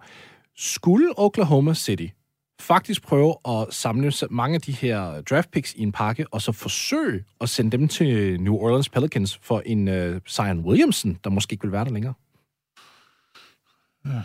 [0.56, 2.08] Skulle Oklahoma City
[2.60, 6.52] faktisk prøve at samle mange af de her draft picks i en pakke, og så
[6.52, 11.54] forsøge at sende dem til New Orleans Pelicans for en uh, Zion Williamson, der måske
[11.54, 12.14] ikke vil være der længere?
[14.06, 14.22] Ja,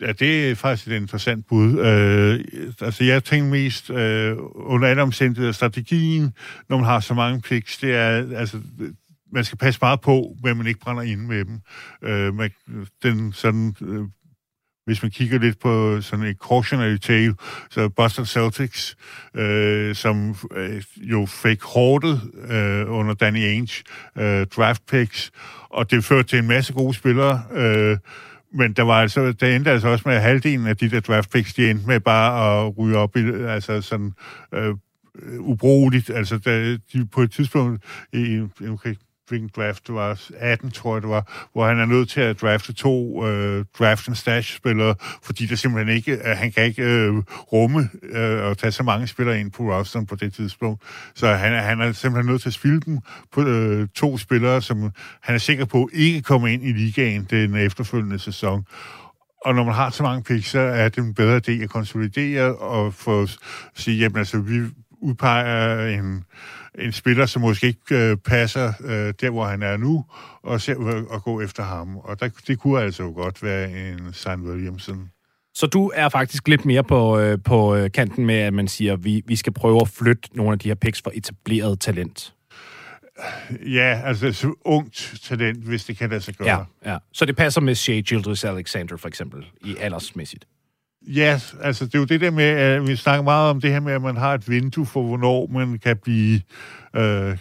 [0.00, 1.78] det er faktisk et interessant bud.
[1.78, 2.44] Øh,
[2.80, 6.34] altså, jeg tænker mest øh, under alle omstændigheder strategien,
[6.68, 8.60] når man har så mange picks, det er, altså,
[9.32, 11.60] man skal passe meget på, hvad man ikke brænder ind med dem.
[12.02, 12.50] Øh, man,
[13.02, 14.04] den sådan øh,
[14.90, 17.34] hvis man kigger lidt på sådan en cautionary tale,
[17.70, 18.96] så Boston Celtics,
[19.34, 23.84] øh, som øh, jo fik hårdet øh, under Danny Ainge
[24.18, 25.30] øh, draft picks,
[25.70, 27.98] og det førte til en masse gode spillere, øh,
[28.52, 31.30] men der var altså, det endte altså også med at halvdelen af de der draft
[31.32, 34.12] picks, de endte med bare at ryge op i, altså sådan,
[34.54, 34.74] øh,
[35.38, 36.10] ubrugeligt.
[36.10, 38.94] Altså, der, de på et tidspunkt, i, okay,
[39.30, 42.40] Spring draft det var, 18 tror jeg det var, hvor han er nødt til at
[42.40, 46.82] drafte to øh, draft and stash spillere, fordi det simpelthen ikke, øh, han kan ikke
[46.82, 47.14] øh,
[47.52, 50.82] rumme øh, og tage så mange spillere ind på rosteren på det tidspunkt.
[51.14, 52.98] Så han, han er simpelthen nødt til at spille dem
[53.32, 54.90] på øh, to spillere, som
[55.20, 58.64] han er sikker på ikke kommer ind i ligaen den efterfølgende sæson.
[59.44, 62.56] Og når man har så mange picks, så er det en bedre idé at konsolidere
[62.56, 63.26] og få
[63.74, 64.60] sige, jamen altså, vi
[65.02, 66.24] udpeger en
[66.78, 70.04] en spiller, som måske ikke øh, passer øh, der, hvor han er nu,
[70.42, 71.96] og ser øh, at gå efter ham.
[71.96, 74.28] Og der, det kunne altså jo godt være en St.
[74.28, 75.10] Williamson.
[75.54, 78.92] Så du er faktisk lidt mere på, øh, på øh, kanten med, at man siger,
[78.92, 82.34] at vi, vi skal prøve at flytte nogle af de her picks for etableret talent?
[83.66, 86.66] Ja, altså så ungt talent, hvis det kan lade sig gøre.
[86.84, 86.98] Ja, ja.
[87.12, 90.44] Så det passer med Shea Gilders Alexander for eksempel, i aldersmæssigt?
[91.14, 93.80] Ja, altså det er jo det der med, at vi snakker meget om det her
[93.80, 96.40] med, at man har et vindue for, hvornår man kan blive...
[96.96, 97.36] Øh,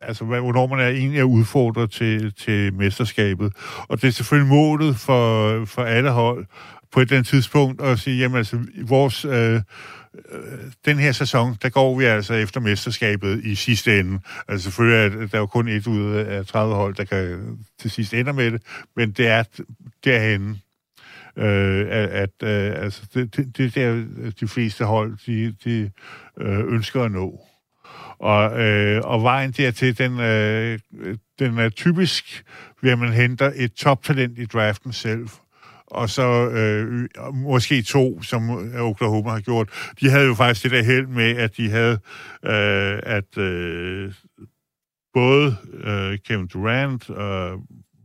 [0.00, 3.52] altså, hvornår man er egentlig er udfordret til, til mesterskabet.
[3.88, 6.46] Og det er selvfølgelig målet for, for alle hold
[6.92, 9.24] på et eller andet tidspunkt at sige, jamen altså, vores...
[9.24, 9.60] Øh, øh
[10.84, 14.20] den her sæson, der går vi altså efter mesterskabet i sidste ende.
[14.48, 18.14] Altså selvfølgelig er der jo kun et ud af 30 hold, der kan til sidst
[18.14, 18.62] ende med det,
[18.96, 19.42] men det er
[20.04, 20.60] derhen,
[21.36, 24.04] øh, at øh, altså, det, det, det der
[24.40, 25.90] de fleste hold, de, de
[26.40, 27.40] øh, ønsker at nå.
[28.18, 30.78] Og, øh, og vejen dertil, den, øh,
[31.38, 32.44] den er typisk,
[32.82, 35.28] ved at man henter et toptalent i draften selv,
[35.86, 39.68] og så øh, måske to, som øh, Oklahoma har gjort.
[40.00, 41.98] De havde jo faktisk det der held med, at de havde,
[42.44, 44.12] øh, at øh,
[45.14, 47.60] både øh, Kevin Durant og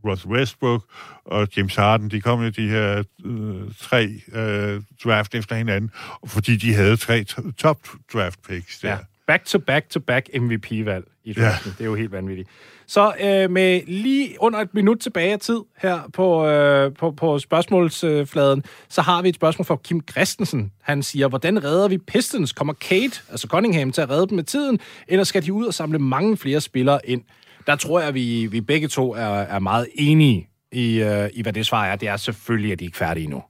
[0.06, 0.84] Russ Westbrook
[1.24, 5.90] og James Harden, de kom jo de her øh, tre øh, draft efter hinanden,
[6.26, 7.24] fordi de havde tre
[7.58, 7.78] top
[8.12, 8.90] draft picks der.
[8.90, 8.98] Ja.
[9.26, 11.70] Back to back to back MVP-valg i draften.
[11.70, 11.74] Ja.
[11.78, 12.48] Det er jo helt vanvittigt.
[12.86, 17.38] Så øh, med lige under et minut tilbage af tid her på, øh, på, på
[17.38, 20.72] spørgsmålsfladen, så har vi et spørgsmål fra Kim Christensen.
[20.82, 22.52] Han siger, hvordan redder vi Pistons?
[22.52, 25.74] Kommer Kate, altså Cunningham, til at redde dem med tiden, eller skal de ud og
[25.74, 27.22] samle mange flere spillere ind?
[27.66, 31.42] Der tror jeg, at vi, vi begge to er, er meget enige i, øh, i,
[31.42, 31.96] hvad det svar er.
[31.96, 33.42] Det er selvfølgelig, at de ikke er færdige endnu.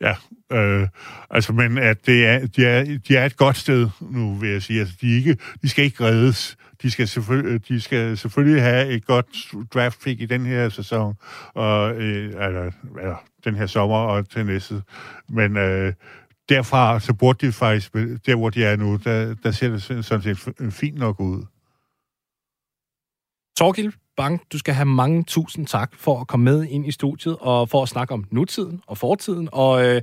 [0.00, 0.14] Ja,
[0.52, 0.88] øh,
[1.30, 4.62] altså, men at det er, de, er, de er et godt sted nu, vil jeg
[4.62, 4.80] sige.
[4.80, 6.56] Altså, de, ikke, de skal ikke reddes.
[6.82, 9.26] De skal, selvfølgelig, de skal selvfølgelig have et godt
[9.74, 11.14] draft pick i den her sæson,
[11.54, 14.82] og, øh, eller, eller den her sommer og til næste.
[15.28, 15.92] Men øh,
[16.48, 17.92] derfra, så burde de faktisk,
[18.26, 21.44] der hvor de er nu, der, der ser det sådan set fint nok ud.
[23.58, 27.36] Torgild, Bang, du skal have mange tusind tak for at komme med ind i studiet,
[27.40, 30.02] og for at snakke om nutiden og fortiden, og øh,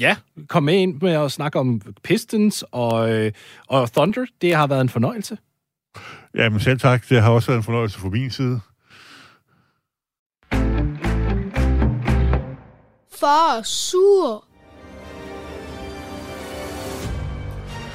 [0.00, 0.16] ja,
[0.48, 3.32] kom med ind med at snakke om Pistons og, øh,
[3.68, 4.26] og Thunder.
[4.40, 5.38] Det har været en fornøjelse.
[6.34, 7.08] Jamen selv tak.
[7.08, 8.60] Det har også været en fornøjelse fra min side.
[13.20, 14.44] Far sur.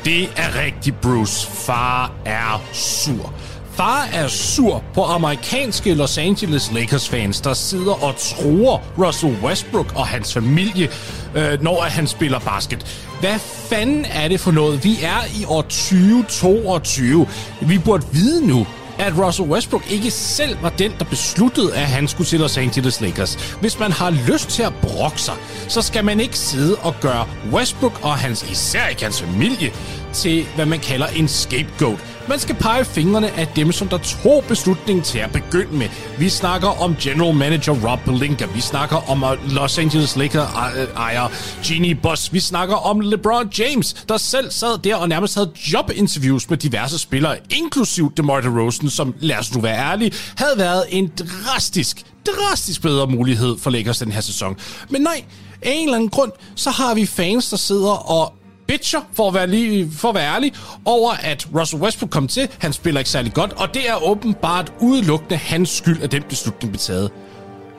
[0.06, 1.52] Det er rigtigt, Bruce.
[1.52, 3.57] Far er sur.
[3.78, 10.08] Far er sur på amerikanske Los Angeles Lakers-fans, der sidder og tror Russell Westbrook og
[10.08, 10.90] hans familie,
[11.36, 13.08] øh, når han spiller basket.
[13.20, 14.84] Hvad fanden er det for noget?
[14.84, 17.28] Vi er i år 2022.
[17.62, 18.68] Vi burde vide nu,
[19.00, 23.02] at Russell Westbrook ikke selv var den, der besluttede, at han skulle til Los Angeles
[23.02, 23.36] Lakers.
[23.60, 25.36] Hvis man har lyst til at brokke sig,
[25.68, 29.72] så skal man ikke sidde og gøre Westbrook og hans, især ikke hans familie,
[30.18, 32.00] til hvad man kalder en scapegoat.
[32.30, 35.88] Man skal pege fingrene af dem, som der tog beslutningen til at begynde med.
[36.20, 38.46] Vi snakker om general manager Rob Pelinka.
[38.46, 41.28] Vi snakker om øh, Los Angeles Lakers øh, ejer
[41.64, 42.34] Genie Boss.
[42.34, 46.98] Vi snakker om LeBron James, der selv sad der og nærmest havde jobinterviews med diverse
[46.98, 52.82] spillere, inklusiv DeMar DeRozan, som, lad os nu være ærlige, havde været en drastisk, drastisk
[52.82, 54.56] bedre mulighed for Lakers den her sæson.
[54.90, 55.24] Men nej,
[55.62, 58.34] af en eller anden grund, så har vi fans, der sidder og
[58.68, 60.54] bitcher, for at være, lige, for at være ærlig,
[60.86, 62.50] over at Russell Westbrook kom til.
[62.60, 66.72] Han spiller ikke særlig godt, og det er åbenbart udelukkende hans skyld, at den beslutning
[66.72, 67.12] blev taget.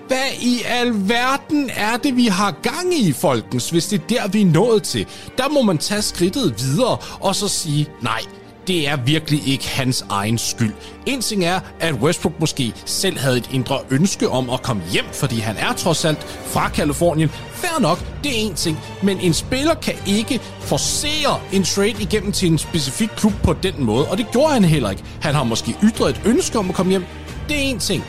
[0.08, 4.40] Hvad i alverden er det, vi har gang i, folkens, hvis det er der, vi
[4.42, 5.06] er nået til?
[5.38, 8.20] Der må man tage skridtet videre og så sige, nej,
[8.68, 10.72] det er virkelig ikke hans egen skyld.
[11.06, 15.04] En ting er, at Westbrook måske selv havde et indre ønske om at komme hjem,
[15.12, 17.28] fordi han er trods alt fra Kalifornien.
[17.28, 22.32] Fair nok, det er en ting, men en spiller kan ikke forcere en trade igennem
[22.32, 25.02] til en specifik klub på den måde, og det gjorde han heller ikke.
[25.20, 27.04] Han har måske ytret et ønske om at komme hjem.
[27.48, 28.04] Det er en ting.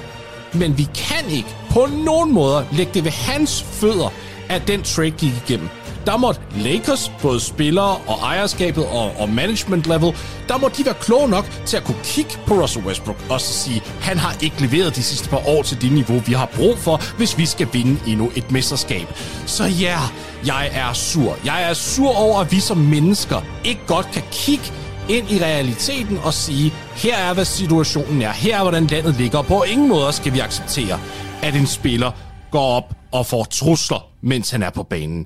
[0.54, 4.14] Men vi kan ikke på nogen måder lægge det ved hans fødder,
[4.50, 5.70] at den trade gik igennem
[6.06, 10.16] der måtte Lakers, både spillere og ejerskabet og, og management level,
[10.48, 13.54] der må de være kloge nok til at kunne kigge på Russell Westbrook og så
[13.54, 16.78] sige, han har ikke leveret de sidste par år til det niveau, vi har brug
[16.78, 19.08] for, hvis vi skal vinde endnu et mesterskab.
[19.46, 20.00] Så ja,
[20.46, 21.38] jeg er sur.
[21.46, 24.66] Jeg er sur over, at vi som mennesker ikke godt kan kigge
[25.10, 29.42] ind i realiteten og sige, her er, hvad situationen er, her er, hvordan landet ligger,
[29.42, 31.00] på ingen måde skal vi acceptere,
[31.42, 32.12] at en spiller
[32.52, 35.26] går op og får trusler, mens han er på banen.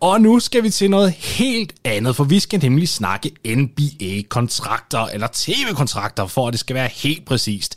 [0.00, 5.28] Og nu skal vi til noget helt andet, for vi skal nemlig snakke NBA-kontrakter, eller
[5.32, 7.74] TV-kontrakter, for at det skal være helt præcist.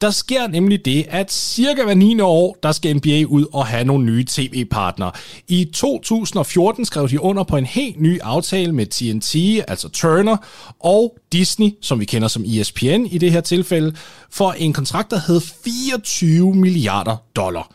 [0.00, 2.20] Der sker nemlig det, at cirka hver 9.
[2.20, 5.12] år, der skal NBA ud og have nogle nye tv-partnere.
[5.48, 10.36] I 2014 skrev de under på en helt ny aftale med TNT, altså Turner,
[10.80, 13.94] og Disney, som vi kender som ESPN i det her tilfælde,
[14.30, 17.70] for en kontrakt, der hed 24 milliarder dollar.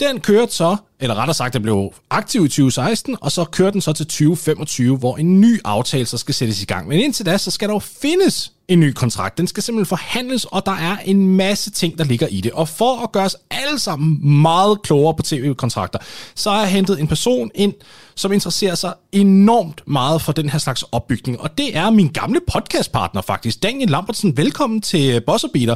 [0.00, 3.80] Den kørte så, eller rettere sagt, den blev aktiv i 2016, og så kører den
[3.80, 6.88] så til 2025, hvor en ny aftale så skal sættes i gang.
[6.88, 9.38] Men indtil da, så skal der jo findes en ny kontrakt.
[9.38, 12.52] Den skal simpelthen forhandles, og der er en masse ting, der ligger i det.
[12.52, 15.98] Og for at gøre os alle sammen meget klogere på tv-kontrakter,
[16.34, 17.74] så har jeg hentet en person ind,
[18.14, 21.40] som interesserer sig enormt meget for den her slags opbygning.
[21.40, 24.36] Og det er min gamle podcastpartner faktisk, Daniel Lambertsen.
[24.36, 25.74] Velkommen til Bosserbeater.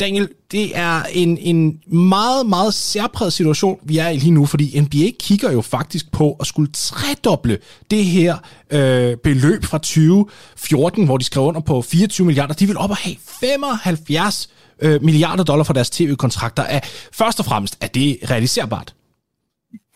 [0.00, 4.67] Daniel, det er en, en meget, meget særpræget situation, vi er i lige nu, fordi
[4.80, 7.58] NBA kigger jo faktisk på at skulle tredoble
[7.90, 8.36] det her
[8.70, 12.54] øh, beløb fra 2014, hvor de skrev under på 24 milliarder.
[12.54, 14.50] De vil op og have 75
[14.82, 16.62] øh, milliarder dollar for deres tv-kontrakter.
[16.62, 16.80] Er,
[17.12, 18.94] først og fremmest, er det realiserbart?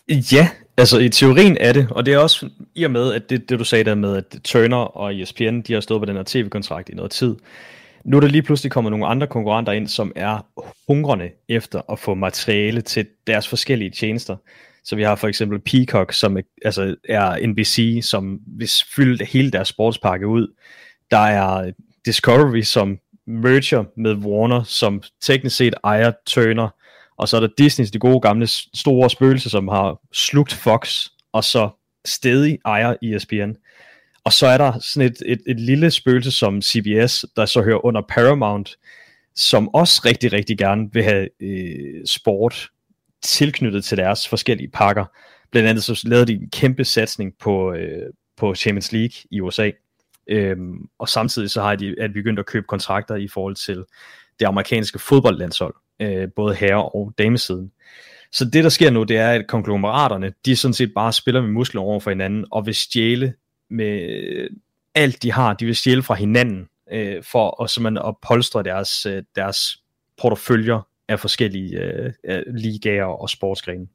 [0.09, 3.49] Ja, altså i teorien er det, og det er også i og med, at det,
[3.49, 6.23] det du sagde der med, at Turner og ESPN, de har stået på den her
[6.25, 7.35] tv-kontrakt i noget tid.
[8.05, 10.45] Nu er der lige pludselig kommet nogle andre konkurrenter ind, som er
[10.87, 14.37] hungrende efter at få materiale til deres forskellige tjenester.
[14.83, 19.51] Så vi har for eksempel Peacock, som er, altså er NBC, som vil fylde hele
[19.51, 20.47] deres sportspakke ud.
[21.11, 21.71] Der er
[22.05, 26.69] Discovery, som merger med Warner, som teknisk set ejer Turner.
[27.17, 31.43] Og så er der Disneys, de gode gamle store spøgelser, som har slugt Fox, og
[31.43, 31.69] så
[32.05, 33.51] stadig ejer ESPN.
[34.23, 37.85] Og så er der sådan et, et, et lille spøgelse som CBS, der så hører
[37.85, 38.77] under Paramount,
[39.35, 42.69] som også rigtig, rigtig gerne vil have øh, sport
[43.21, 45.05] tilknyttet til deres forskellige pakker.
[45.51, 49.71] Blandt andet så lavede de en kæmpe satsning på, øh, på Champions League i USA.
[50.27, 53.83] Øhm, og samtidig så har de at begyndt at købe kontrakter i forhold til
[54.39, 57.71] det amerikanske fodboldlandshold, øh, både herre- og damesiden.
[58.31, 61.49] Så det der sker nu, det er, at konglomeraterne, de sådan set bare spiller med
[61.49, 63.33] muskler over for hinanden, og vil stjæle
[63.69, 64.47] med
[64.95, 69.05] alt de har, de vil stjæle fra hinanden øh, for at, simpelthen at polstre deres,
[69.05, 69.77] øh, deres
[70.21, 71.79] porteføljer af forskellige
[72.25, 73.87] øh, ligager og sportsgrene.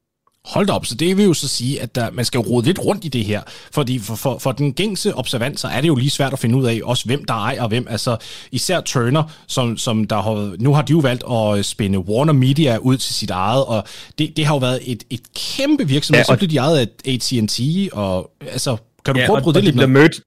[0.45, 2.79] Hold da op, så det vil jo så sige, at der, man skal rode lidt
[2.79, 3.41] rundt i det her,
[3.71, 6.57] fordi for, for, for den gængse observant, så er det jo lige svært at finde
[6.57, 8.17] ud af, også hvem der ejer hvem, altså
[8.51, 12.77] især Turner, som, som der har, nu har de jo valgt at spænde Warner Media
[12.77, 13.83] ud til sit eget, og
[14.17, 17.13] det, det har jo været et, et kæmpe virksomhed, ja, så blev de ejet af
[17.13, 17.59] AT&T,
[17.93, 18.77] og altså,
[19.09, 19.87] kan du ja, prøve at bryde det lidt ned?
[19.87, 20.21] Merge,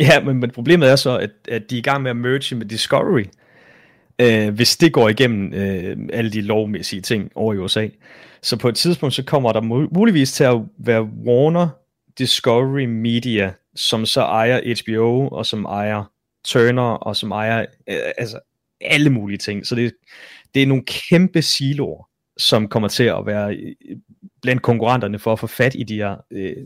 [0.00, 2.54] ja, men, men problemet er så, at, at de er i gang med at merge
[2.56, 3.24] med Discovery,
[4.18, 7.88] øh, hvis det går igennem øh, alle de lovmæssige ting over i USA.
[8.42, 9.60] Så på et tidspunkt, så kommer der
[9.94, 11.68] muligvis til at være Warner
[12.18, 16.04] Discovery Media, som så ejer HBO, og som ejer
[16.44, 18.40] Turner, og som ejer øh, altså
[18.80, 19.66] alle mulige ting.
[19.66, 19.92] Så det,
[20.54, 22.08] det er nogle kæmpe siloer,
[22.38, 23.96] som kommer til at være øh,
[24.42, 26.56] blandt konkurrenterne for at få fat i de her øh,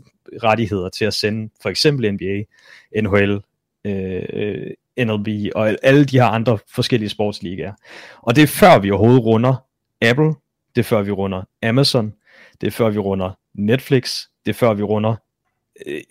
[0.43, 2.43] rettigheder til at sende for eksempel NBA,
[3.01, 3.41] NHL,
[3.85, 7.73] øh, øh NLB og alle de her andre forskellige sportsligaer.
[8.21, 9.55] Og det er før vi overhovedet runder
[10.01, 10.33] Apple,
[10.75, 12.13] det er før vi runder Amazon,
[12.61, 15.15] det er før vi runder Netflix, det er før vi runder
[15.85, 16.01] øh,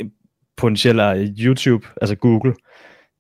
[0.57, 2.55] potentielt YouTube, altså Google,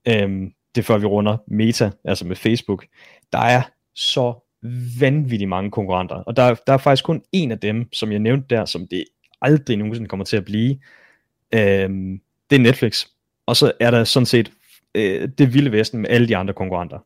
[0.09, 0.31] øh,
[0.75, 2.87] det er før vi runder Meta, altså med Facebook.
[3.33, 3.63] Der er
[3.95, 4.44] så
[5.01, 8.47] vanvittigt mange konkurrenter, og der, der er faktisk kun en af dem, som jeg nævnte
[8.51, 9.05] der, som det
[9.43, 10.79] aldrig nogensinde kommer til at blive,
[11.55, 13.07] øhm, det er Netflix.
[13.47, 14.51] Og så er der sådan set
[14.95, 16.99] øh, det vilde vesten med alle de andre konkurrenter.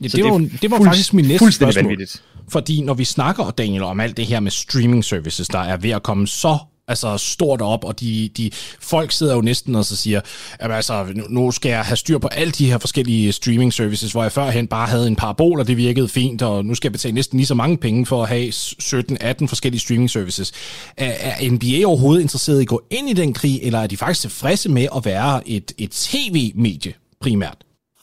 [0.00, 1.84] Ja, det, det, var, det var faktisk min næste spørgsmål.
[1.84, 2.24] Vanvittigt.
[2.48, 5.90] Fordi når vi snakker, Daniel, om alt det her med streaming services, der er ved
[5.90, 6.58] at komme så
[6.92, 10.20] altså stort op, og de, de folk sidder jo næsten og så siger,
[10.58, 14.22] at altså, nu skal jeg have styr på alle de her forskellige streaming services, hvor
[14.22, 17.14] jeg førhen bare havde en parabol, og det virkede fint, og nu skal jeg betale
[17.14, 20.52] næsten lige så mange penge for at have 17-18 forskellige streaming services.
[20.96, 23.96] Er, er NBA overhovedet interesseret i at gå ind i den krig, eller er de
[23.96, 27.56] faktisk tilfredse med at være et, et tv-medie primært?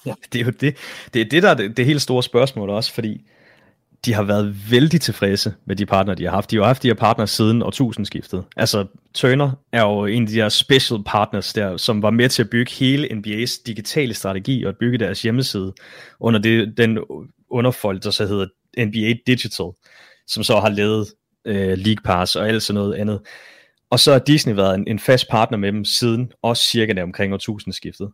[0.05, 0.75] Ja, det er jo det.
[1.13, 3.21] Det er det, der er det, det helt store spørgsmål også, fordi
[4.05, 6.51] de har været vældig tilfredse med de partner, de har haft.
[6.51, 8.43] De har haft de her partner siden årtusindskiftet.
[8.57, 12.43] Altså, Turner er jo en af de her special partners der, som var med til
[12.43, 15.73] at bygge hele NBA's digitale strategi og at bygge deres hjemmeside
[16.19, 16.97] under det, den
[17.49, 18.45] underfold, der så hedder
[18.85, 19.71] NBA Digital,
[20.27, 21.07] som så har lavet
[21.45, 23.19] øh, League Pass og alt sådan noget andet.
[23.89, 27.03] Og så har Disney været en, en fast partner med dem siden, også cirka der
[27.03, 28.11] omkring årtusindskiftet.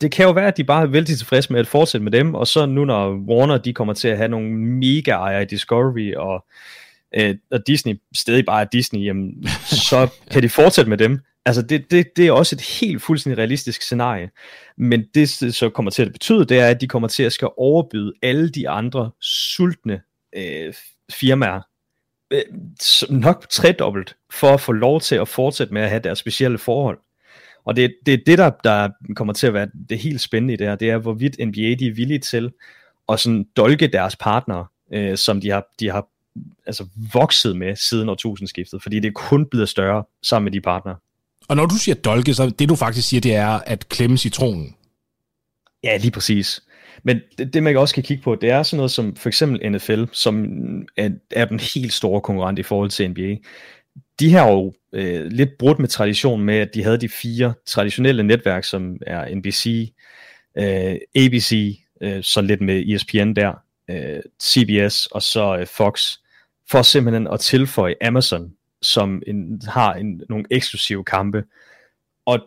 [0.00, 2.34] Det kan jo være, at de bare er vældig tilfredse med at fortsætte med dem,
[2.34, 6.14] og så nu når Warner de kommer til at have nogle mega ejere i Discovery,
[6.14, 6.46] og,
[7.14, 9.48] øh, og Disney stadig bare er Disney, jamen,
[9.90, 11.20] så kan de fortsætte med dem.
[11.46, 14.30] Altså det, det, det er også et helt fuldstændig realistisk scenarie.
[14.76, 17.48] Men det så kommer til at betyde, det er, at de kommer til at skal
[17.56, 20.00] overbyde alle de andre sultne
[20.36, 20.74] øh,
[21.12, 21.60] firmaer,
[22.30, 22.42] øh,
[23.10, 26.98] nok tredobbelt, for at få lov til at fortsætte med at have deres specielle forhold.
[27.68, 30.56] Og det, det er det, der, der kommer til at være det helt spændende i
[30.56, 32.50] det her, det er, hvorvidt NBA de er villige til
[33.08, 36.08] at sådan dolke deres partnere, øh, som de har, de har
[36.66, 40.96] altså vokset med siden årtusindskiftet, fordi det kun blevet større sammen med de partnere.
[41.48, 44.74] Og når du siger dolke, så det du faktisk siger, det er at klemme citronen.
[45.84, 46.62] Ja, lige præcis.
[47.02, 49.72] Men det, det man også kan kigge på, det er sådan noget som for eksempel
[49.72, 50.46] NFL, som
[50.96, 53.36] er, er den helt store konkurrent i forhold til NBA
[54.20, 58.22] de har jo øh, lidt brudt med traditionen med, at de havde de fire traditionelle
[58.22, 59.92] netværk, som er NBC,
[60.58, 63.52] øh, ABC, øh, så lidt med ESPN der,
[63.90, 66.16] øh, CBS og så øh, Fox,
[66.70, 71.44] for simpelthen at tilføje Amazon, som en, har en, nogle eksklusive kampe.
[72.26, 72.40] Og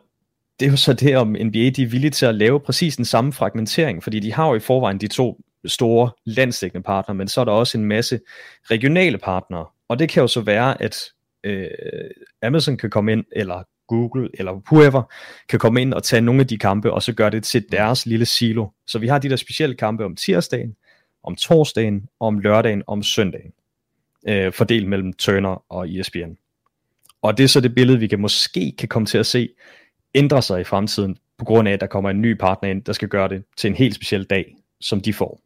[0.60, 3.06] det er jo så det, om NBA de er villige til at lave præcis den
[3.06, 7.42] samme fragmentering, fordi de har jo i forvejen de to store landsdækkende partnere, men så
[7.42, 8.20] er der også en masse
[8.64, 9.66] regionale partnere.
[9.88, 10.96] Og det kan jo så være, at
[11.44, 11.68] øh,
[12.42, 15.14] Amazon kan komme ind, eller Google, eller whoever,
[15.50, 18.06] kan komme ind og tage nogle af de kampe, og så gøre det til deres
[18.06, 18.68] lille silo.
[18.88, 20.76] Så vi har de der specielle kampe om tirsdagen,
[21.24, 23.52] om torsdagen, om lørdagen, om søndagen,
[24.28, 26.32] øh, fordelt mellem Turner og ESPN.
[27.22, 29.50] Og det er så det billede, vi kan måske kan komme til at se
[30.16, 32.94] ændre sig i fremtiden, på grund af, at der kommer en ny partner ind, der
[32.94, 35.42] skal gøre det til en helt speciel dag, som de får.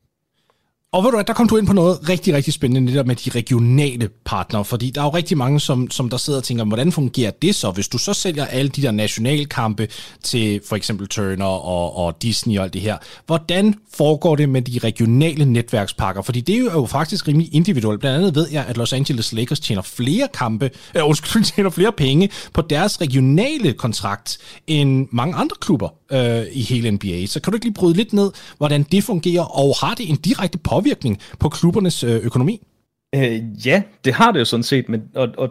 [0.95, 3.29] Og ved du der kom du ind på noget rigtig, rigtig spændende, netop med de
[3.29, 6.91] regionale partnere, fordi der er jo rigtig mange, som, som der sidder og tænker, hvordan
[6.91, 9.87] fungerer det så, hvis du så sælger alle de der nationalkampe
[10.23, 12.97] til for eksempel Turner og, og Disney og alt det her.
[13.25, 16.21] Hvordan foregår det med de regionale netværkspakker?
[16.21, 17.99] Fordi det er jo faktisk rimelig individuelt.
[17.99, 21.91] Blandt andet ved jeg, at Los Angeles Lakers tjener flere kampe, øh, undskyld, tjener flere
[21.91, 24.37] penge på deres regionale kontrakt
[24.67, 27.25] end mange andre klubber øh, i hele NBA.
[27.25, 30.15] Så kan du ikke lige bryde lidt ned, hvordan det fungerer, og har det en
[30.15, 32.61] direkte påvirkning på klubbernes øh, økonomi?
[33.15, 35.49] Øh, ja, det har det jo sådan set, men og, og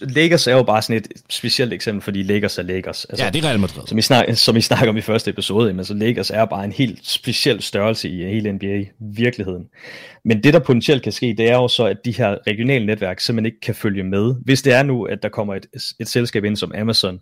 [0.00, 3.04] Lakers er jo bare sådan et specielt eksempel, fordi Lakers er Lakers.
[3.04, 3.86] Altså, ja, det er Real Madrid.
[3.86, 6.64] Som I, snak, som I snakker om i første episode, men så Lakers er bare
[6.64, 9.64] en helt speciel størrelse i hele NBA-virkeligheden.
[10.24, 13.20] Men det, der potentielt kan ske, det er jo så, at de her regionale netværk
[13.20, 14.34] simpelthen ikke kan følge med.
[14.44, 15.66] Hvis det er nu, at der kommer et,
[16.00, 17.18] et selskab ind som Amazon,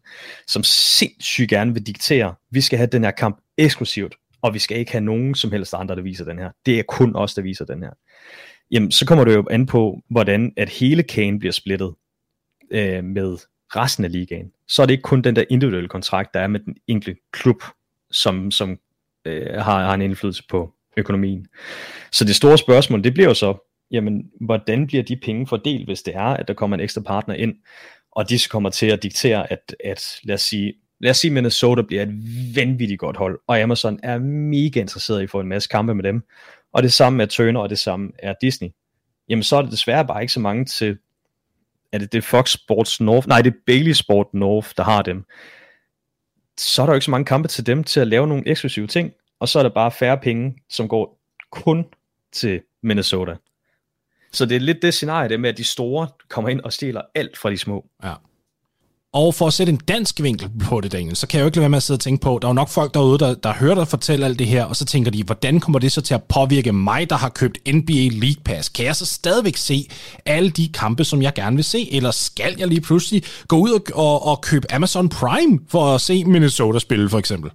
[0.47, 4.79] som sindssygt gerne vil diktere, vi skal have den her kamp eksklusivt, og vi skal
[4.79, 6.51] ikke have nogen som helst andre, der viser den her.
[6.67, 7.91] Det er kun os, der viser den her.
[8.71, 11.95] Jamen, så kommer det jo an på, hvordan at hele kagen bliver splittet
[12.71, 13.39] øh, med
[13.77, 14.53] resten af ligaen.
[14.69, 17.63] Så er det ikke kun den der individuelle kontrakt, der er med den enkelte klub,
[18.11, 18.79] som, som
[19.25, 21.47] øh, har, har en indflydelse på økonomien.
[22.13, 26.03] Så det store spørgsmål, det bliver jo så, jamen, hvordan bliver de penge fordelt, hvis
[26.03, 27.55] det er, at der kommer en ekstra partner ind,
[28.13, 31.83] og de kommer til at diktere, at, at lad os sige, lad os sige, Minnesota
[31.83, 32.15] bliver et
[32.57, 36.05] vanvittigt godt hold, og Amazon er mega interesseret i at få en masse kampe med
[36.05, 36.23] dem,
[36.73, 38.69] og det samme er Turner, og det samme er Disney,
[39.29, 40.99] jamen så er det desværre bare ikke så mange til,
[41.95, 45.03] er det, det er Fox Sports North, nej det er Bailey Sport North, der har
[45.03, 45.25] dem,
[46.59, 48.87] så er der jo ikke så mange kampe til dem til at lave nogle eksklusive
[48.87, 51.21] ting, og så er der bare færre penge, som går
[51.51, 51.85] kun
[52.33, 53.37] til Minnesota.
[54.33, 57.03] Så det er lidt det scenarie, det med, at de store kommer ind og stjæler
[57.15, 57.87] alt fra de små.
[58.05, 58.15] Ja.
[59.15, 61.57] Og for at sætte en dansk vinkel på det, Daniel, så kan jeg jo ikke
[61.57, 63.35] lade være med at sidde og tænke på, der er jo nok folk derude, der,
[63.35, 66.01] der hører dig fortælle alt det her, og så tænker de, hvordan kommer det så
[66.01, 68.69] til at påvirke mig, der har købt NBA League Pass?
[68.69, 69.89] Kan jeg så stadigvæk se
[70.27, 73.71] alle de kampe, som jeg gerne vil se, eller skal jeg lige pludselig gå ud
[73.71, 77.51] og, og, og købe Amazon Prime for at se Minnesota spille, for eksempel?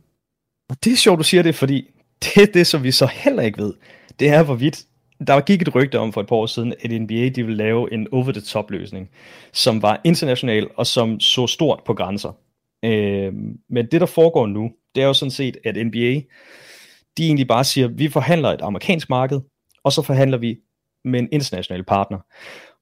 [0.83, 1.83] Det er sjovt, du siger det, fordi
[2.23, 3.73] det er det, som vi så heller ikke ved.
[4.19, 4.83] Det er, hvorvidt
[5.27, 7.93] der gik et rygte om for et par år siden, at NBA de ville lave
[7.93, 9.09] en over-the-top løsning,
[9.53, 12.31] som var international og som så stort på grænser.
[12.85, 13.33] Øh,
[13.69, 16.21] men det, der foregår nu, det er jo sådan set, at NBA,
[17.17, 19.41] de egentlig bare siger, vi forhandler et amerikansk marked,
[19.83, 20.57] og så forhandler vi
[21.05, 22.19] med en international partner.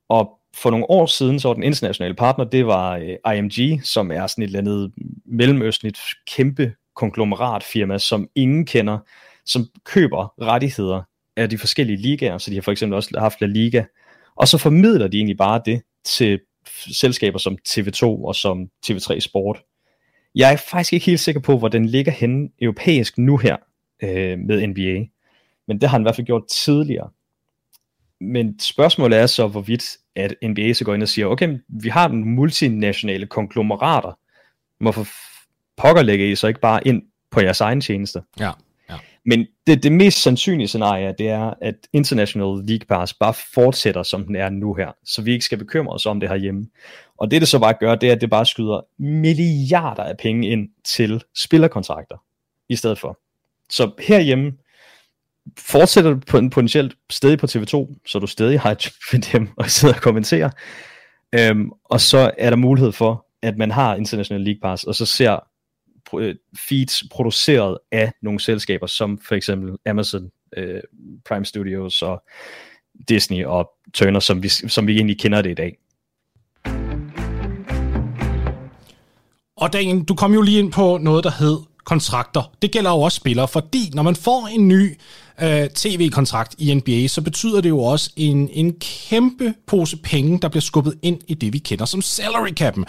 [0.10, 4.12] Og for nogle år siden, så var den internationale partner, det var øh, IMG, som
[4.12, 4.92] er sådan et eller andet
[5.26, 8.98] mellemøstligt kæmpe konglomeratfirma, som ingen kender,
[9.46, 11.04] som køber rettigheder
[11.38, 13.84] af de forskellige ligaer, så de har for eksempel også haft La Liga,
[14.36, 16.40] og så formidler de egentlig bare det til
[16.92, 19.62] selskaber som TV2 og som TV3 Sport.
[20.36, 23.58] Jeg er faktisk ikke helt sikker på, hvor den ligger henne europæisk nu her
[24.04, 25.06] øh, med NBA,
[25.68, 27.10] men det har han i hvert fald gjort tidligere.
[28.22, 29.84] Men spørgsmålet er så, hvorvidt
[30.16, 34.20] at NBA så går ind og siger, okay, vi har den multinationale konglomerater,
[34.80, 35.08] hvorfor
[35.78, 38.22] pokker lægger I så ikke bare ind på jeres egen tjeneste?
[38.40, 38.52] Ja.
[39.26, 44.26] Men det, det mest sandsynlige scenarie, det er, at International League Pass bare fortsætter, som
[44.26, 46.68] den er nu her, så vi ikke skal bekymre os om det her hjemme.
[47.18, 50.50] Og det, det så bare gør, det er, at det bare skyder milliarder af penge
[50.50, 52.16] ind til spillerkontrakter
[52.70, 53.20] i stedet for.
[53.70, 54.52] Så herhjemme
[55.58, 59.50] fortsætter du på en potentielt stadig på TV2, så du stadig har et job dem
[59.58, 60.50] og sidder og kommenterer.
[61.36, 65.06] Øhm, og så er der mulighed for, at man har International League Pass, og så
[65.06, 65.40] ser
[66.14, 66.36] Øh,
[66.70, 70.82] feeds produceret af nogle selskaber, som for eksempel Amazon, øh,
[71.26, 72.24] Prime Studios og
[73.10, 75.78] Disney og Turner, som vi, som vi egentlig kender det i dag.
[79.58, 82.52] Og Daniel, du kom jo lige ind på noget, der hed kontrakter.
[82.62, 84.98] Det gælder jo også spillere, fordi når man får en ny
[85.42, 90.50] øh, tv-kontrakt i NBA, så betyder det jo også en, en kæmpe pose penge, der
[90.50, 92.84] bliver skubbet ind i det, vi kender som salary cap'en.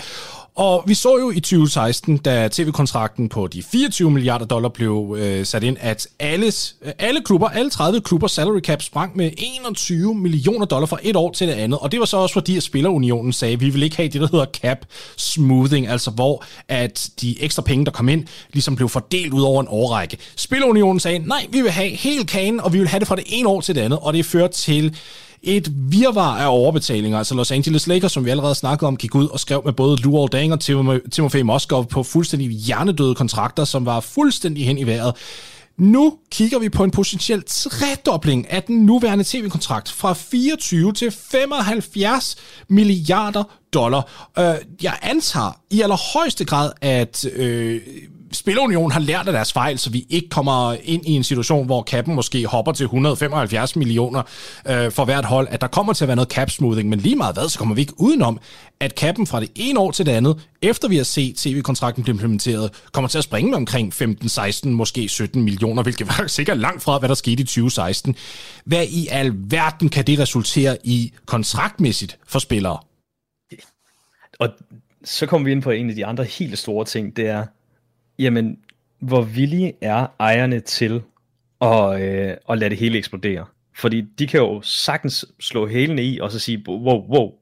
[0.58, 5.46] Og vi så jo i 2016, da tv-kontrakten på de 24 milliarder dollar blev øh,
[5.46, 10.14] sat ind, at alles, øh, alle klubber, alle 30 klubber salary cap sprang med 21
[10.14, 11.78] millioner dollar fra et år til det andet.
[11.78, 14.20] Og det var så også fordi, at Spillerunionen sagde, at vi vil ikke have det,
[14.20, 14.78] der hedder cap
[15.16, 19.60] smoothing, altså hvor at de ekstra penge, der kom ind, ligesom blev fordelt ud over
[19.60, 20.18] en årrække.
[20.36, 23.24] Spillerunionen sagde, nej, vi vil have hele kagen, og vi vil have det fra det
[23.26, 24.96] ene år til det andet, og det førte til
[25.42, 27.18] et virvar af overbetalinger.
[27.18, 29.96] Altså Los Angeles Lakers, som vi allerede snakkede om, gik ud og skrev med både
[29.96, 30.60] Lou Dang og
[31.10, 35.14] Timofey Moskov på fuldstændig hjernedøde kontrakter, som var fuldstændig hen i vejret.
[35.78, 42.36] Nu kigger vi på en potentiel tredobling af den nuværende tv-kontrakt fra 24 til 75
[42.68, 44.30] milliarder dollar.
[44.38, 47.80] Øh, jeg antager i allerhøjeste grad, at øh,
[48.32, 51.82] Spilunion har lært af deres fejl, så vi ikke kommer ind i en situation, hvor
[51.82, 54.22] kappen måske hopper til 175 millioner
[54.68, 57.16] øh, for hvert hold, at der kommer til at være noget cap smoothing, men lige
[57.16, 58.40] meget hvad, så kommer vi ikke udenom,
[58.80, 62.14] at kappen fra det ene år til det andet, efter vi har set tv-kontrakten blive
[62.14, 66.58] implementeret, kommer til at springe med omkring 15, 16, måske 17 millioner, hvilket var sikkert
[66.58, 68.16] langt fra, hvad der skete i 2016.
[68.64, 72.78] Hvad i alverden kan det resultere i kontraktmæssigt for spillere?
[74.38, 74.48] Og
[75.04, 77.44] så kommer vi ind på en af de andre helt store ting, det er,
[78.18, 78.58] jamen,
[78.98, 81.02] hvor villige er ejerne til
[81.60, 83.46] at, øh, at lade det hele eksplodere?
[83.76, 87.32] Fordi de kan jo sagtens slå hælene i, og så sige, wow, wow,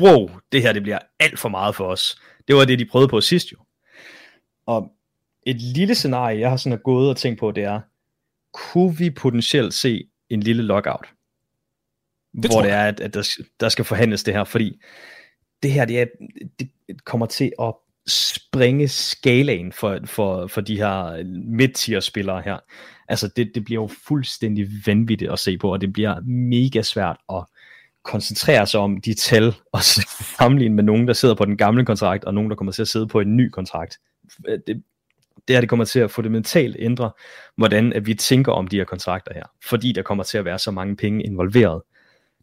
[0.00, 2.20] wow, det her det bliver alt for meget for os.
[2.48, 3.56] Det var det, de prøvede på sidst jo.
[4.66, 4.92] Og
[5.46, 7.80] et lille scenarie, jeg har sådan gået og tænkt på, det er,
[8.52, 11.06] kunne vi potentielt se en lille lockout?
[12.42, 14.80] Det hvor det er, at, at der, der skal forhandles det her, fordi
[15.62, 16.06] det her, det, er,
[16.58, 16.70] det
[17.04, 17.74] kommer til at
[18.06, 22.58] springe skalaen for, for, for de her midt spillere her.
[23.08, 27.16] Altså det, det bliver jo fuldstændig vanvittigt at se på, og det bliver mega svært
[27.32, 27.44] at
[28.04, 29.82] koncentrere sig om de tal, og
[30.38, 32.88] sammenligne med nogen, der sidder på den gamle kontrakt, og nogen, der kommer til at
[32.88, 33.98] sidde på en ny kontrakt.
[34.48, 34.82] Øh, det,
[35.48, 37.10] det her det kommer til at fundamentalt ændre,
[37.56, 40.58] hvordan at vi tænker om de her kontrakter her, fordi der kommer til at være
[40.58, 41.82] så mange penge involveret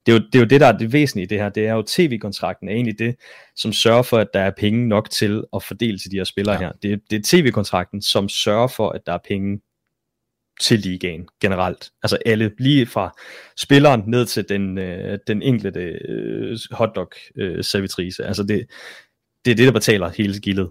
[0.05, 1.49] det er, jo, det er jo det, der er det væsentlige i det her.
[1.49, 3.15] Det er jo tv-kontrakten er egentlig det,
[3.55, 6.55] som sørger for, at der er penge nok til at fordele til de her spillere
[6.55, 6.59] ja.
[6.59, 6.71] her.
[6.71, 9.61] Det, det er tv-kontrakten, som sørger for, at der er penge
[10.61, 11.91] til ligaen generelt.
[12.03, 13.17] Altså alle, lige fra
[13.57, 18.23] spilleren ned til den, øh, den enkelte øh, hotdog-servitrice.
[18.23, 18.65] Øh, altså det,
[19.45, 20.69] det er det, der betaler hele skillet.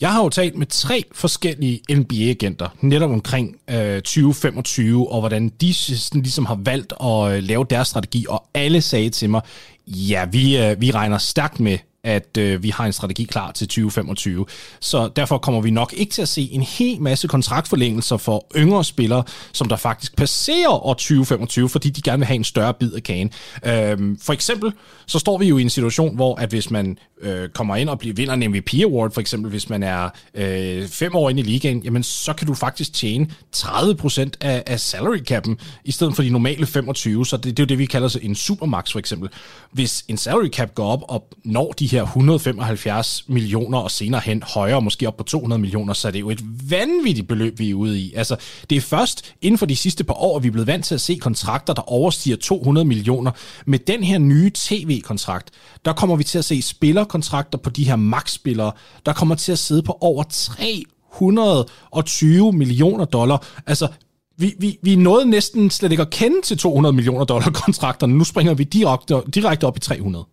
[0.00, 5.74] Jeg har jo talt med tre forskellige NBA-agenter, netop omkring øh, 2025, og hvordan de
[5.74, 9.40] sådan, ligesom har valgt at øh, lave deres strategi, og alle sagde til mig,
[9.86, 13.68] ja, vi, øh, vi regner stærkt med, at øh, vi har en strategi klar til
[13.68, 14.46] 2025.
[14.80, 18.84] Så derfor kommer vi nok ikke til at se en hel masse kontraktforlængelser for yngre
[18.84, 19.22] spillere,
[19.52, 23.02] som der faktisk passerer år 2025, fordi de gerne vil have en større bid af
[23.02, 23.30] kagen.
[23.66, 24.72] Øhm, for eksempel,
[25.06, 27.98] så står vi jo i en situation, hvor at hvis man øh, kommer ind og
[27.98, 31.44] bliver, vinder en MVP Award, for eksempel hvis man er øh, fem år inde i
[31.44, 35.54] ligaen, jamen så kan du faktisk tjene 30% af, af salary cap'en,
[35.84, 38.34] i stedet for de normale 25, så det, det er jo det, vi kalder en
[38.34, 39.28] supermax for eksempel.
[39.72, 44.42] Hvis en salary cap går op og når de her 175 millioner, og senere hen
[44.42, 47.74] højere, måske op på 200 millioner, så er det jo et vanvittigt beløb, vi er
[47.74, 48.14] ude i.
[48.14, 48.36] Altså,
[48.70, 51.00] det er først inden for de sidste par år, vi er blevet vant til at
[51.00, 53.30] se kontrakter, der overstiger 200 millioner.
[53.66, 55.50] Med den her nye tv-kontrakt,
[55.84, 56.62] der kommer vi til at se
[57.08, 58.72] kontrakter på de her max-spillere,
[59.06, 63.46] der kommer til at sidde på over 320 millioner dollar.
[63.66, 63.88] Altså,
[64.36, 68.18] vi, vi, vi nåede næsten slet ikke at kende til 200 millioner dollar kontrakterne.
[68.18, 70.24] Nu springer vi direkte, direkte op i 300.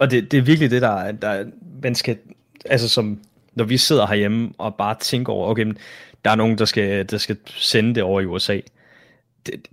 [0.00, 1.44] Og det, det er virkelig det, der, der
[1.82, 2.18] man skal,
[2.64, 3.20] altså som,
[3.54, 5.66] når vi sidder herhjemme og bare tænker over, okay,
[6.24, 8.60] der er nogen, der skal, der skal sende det over i USA.
[9.46, 9.68] Det,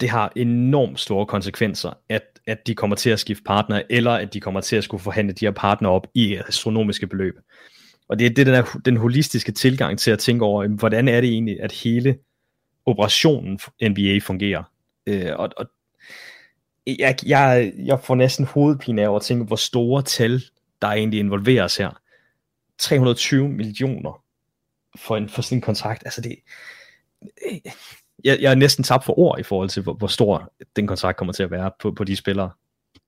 [0.00, 4.34] det har enormt store konsekvenser, at, at de kommer til at skifte partner, eller at
[4.34, 7.34] de kommer til at skulle forhandle de her partner op i astronomiske beløb.
[8.08, 11.20] Og det er det, den, der, den holistiske tilgang til at tænke over, hvordan er
[11.20, 12.18] det egentlig, at hele
[12.86, 14.62] operationen NBA fungerer.
[15.06, 15.66] Øh, og, og
[16.86, 20.42] jeg, jeg, jeg får næsten hovedpine af at tænke, hvor store tal,
[20.82, 22.00] der egentlig involveres her.
[22.78, 24.22] 320 millioner
[24.96, 26.02] for en, for sådan en kontrakt.
[26.04, 26.38] Altså det,
[28.24, 31.18] jeg, jeg er næsten tabt for ord i forhold til, hvor, hvor stor den kontrakt
[31.18, 32.50] kommer til at være på, på de spillere.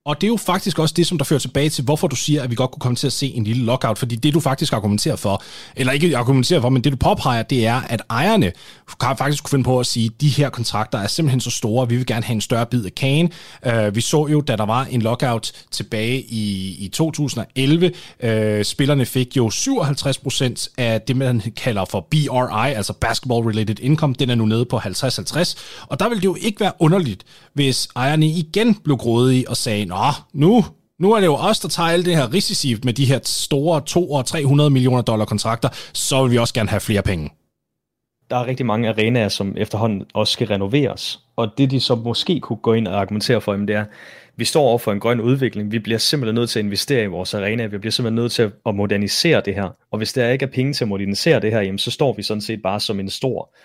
[0.05, 2.43] Og det er jo faktisk også det, som der fører tilbage til, hvorfor du siger,
[2.43, 4.73] at vi godt kunne komme til at se en lille lockout, fordi det du faktisk
[4.73, 5.43] argumenterer for,
[5.75, 8.51] eller ikke argumenterer for, men det du påpeger, det er, at ejerne
[8.99, 11.89] kan faktisk kunne finde på at sige, at de her kontrakter er simpelthen så store,
[11.89, 13.31] vi vil gerne have en større bid af kagen.
[13.67, 17.91] Uh, vi så jo, da der var en lockout tilbage i, i 2011,
[18.23, 23.79] uh, øh, spillerne fik jo 57% af det, man kalder for BRI, altså Basketball Related
[23.79, 25.55] Income, den er nu nede på 50-50,
[25.87, 27.23] og der vil det jo ikke være underligt,
[27.53, 30.63] hvis ejerne igen blev grådige og sagde, nå, nu,
[30.99, 33.81] nu er det jo os, der tager alle det her risici med de her store
[33.85, 37.29] 2 og 300 millioner dollar kontrakter, så vil vi også gerne have flere penge.
[38.29, 41.19] Der er rigtig mange arenaer, som efterhånden også skal renoveres.
[41.35, 43.85] Og det de så måske kunne gå ind og argumentere for, det er,
[44.35, 45.71] vi står over for en grøn udvikling.
[45.71, 47.65] Vi bliver simpelthen nødt til at investere i vores arena.
[47.65, 49.69] Vi bliver simpelthen nødt til at modernisere det her.
[49.91, 52.23] Og hvis der ikke er penge til at modernisere det her, jamen, så står vi
[52.23, 53.55] sådan set bare som en stor,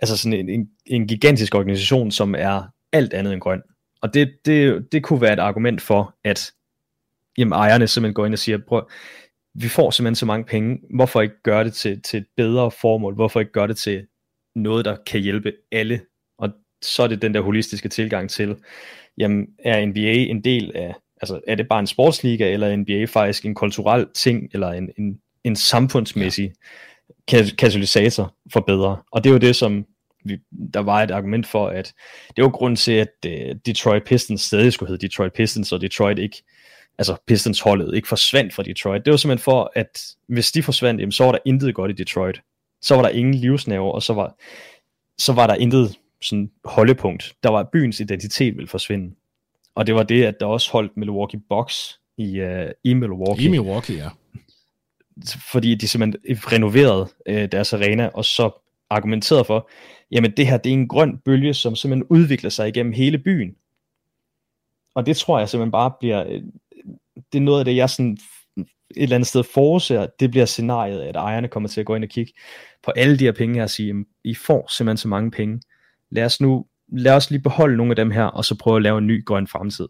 [0.00, 2.62] altså sådan en, en, en gigantisk organisation, som er
[2.92, 3.60] alt andet end grøn.
[4.02, 6.52] Og det, det, det kunne være et argument for, at
[7.38, 8.90] jamen, ejerne simpelthen går ind og siger, prøv,
[9.54, 13.14] vi får simpelthen så mange penge, hvorfor ikke gøre det til, til et bedre formål,
[13.14, 14.06] hvorfor ikke gøre det til
[14.54, 16.00] noget, der kan hjælpe alle,
[16.38, 16.50] og
[16.82, 18.56] så er det den der holistiske tilgang til,
[19.18, 23.04] jamen er NBA en del af, altså er det bare en sportsliga, eller er NBA
[23.04, 26.52] faktisk en kulturel ting, eller en, en, en samfundsmæssig
[27.32, 27.44] ja.
[27.58, 29.86] katalysator for bedre, og det er jo det, som
[30.24, 30.38] vi,
[30.74, 31.92] der var et argument for, at
[32.36, 36.18] det var grund til, at uh, Detroit Pistons stadig skulle hedde Detroit Pistons, og Detroit
[36.18, 36.42] ikke,
[36.98, 39.04] altså Pistons holdet ikke forsvandt fra Detroit.
[39.04, 41.94] Det var simpelthen for, at hvis de forsvandt, jamen, så var der intet godt i
[41.94, 42.40] Detroit.
[42.82, 44.34] Så var der ingen livsnerve, og så var,
[45.18, 47.34] så var der intet sådan holdepunkt.
[47.42, 49.14] Der var byens identitet ville forsvinde.
[49.74, 53.44] Og det var det, at der også holdt Milwaukee Bucks i, uh, i Milwaukee.
[53.44, 54.08] I Milwaukee, ja.
[55.52, 59.70] Fordi de simpelthen renoverede uh, deres arena, og så argumenteret for,
[60.10, 63.54] jamen det her, det er en grøn bølge, som simpelthen udvikler sig igennem hele byen.
[64.94, 66.42] Og det tror jeg simpelthen bare bliver, øh,
[67.32, 68.18] det er noget af det, jeg sådan
[68.56, 72.04] et eller andet sted forudser, det bliver scenariet, at ejerne kommer til at gå ind
[72.04, 72.32] og kigge
[72.82, 75.60] på alle de her penge her og sige, I får simpelthen så mange penge.
[76.10, 78.82] Lad os nu, lad os lige beholde nogle af dem her, og så prøve at
[78.82, 79.88] lave en ny grøn fremtid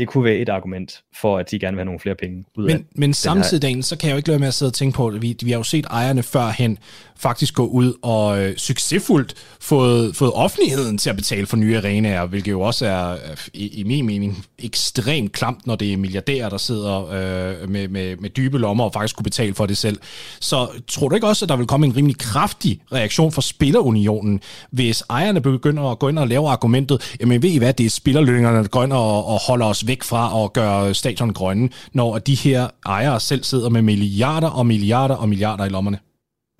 [0.00, 2.66] det kunne være et argument for, at de gerne vil have nogle flere penge ud
[2.66, 4.74] men, af Men samtidig, Daniel, så kan jeg jo ikke lade med at sidde og
[4.74, 6.78] tænke på, at vi, vi har jo set ejerne førhen
[7.20, 12.26] faktisk gå ud og øh, succesfuldt fået, fået offentligheden til at betale for nye arenaer,
[12.26, 13.16] hvilket jo også er,
[13.54, 18.16] i, i min mening, ekstremt klamt, når det er milliardærer, der sidder øh, med, med,
[18.16, 19.98] med dybe lommer og faktisk kunne betale for det selv.
[20.40, 24.40] Så tror du ikke også, at der vil komme en rimelig kraftig reaktion fra Spillerunionen,
[24.70, 27.90] hvis ejerne begynder at gå ind og lave argumentet, jamen ved I hvad, det er
[27.90, 32.18] spillerlønningerne, der går ind og, og holder os væk fra at gøre stadion grønne, når
[32.18, 35.98] de her ejere selv sidder med milliarder og milliarder og milliarder i lommerne.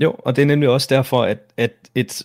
[0.02, 2.22] Jo, og det er nemlig også derfor, at, at et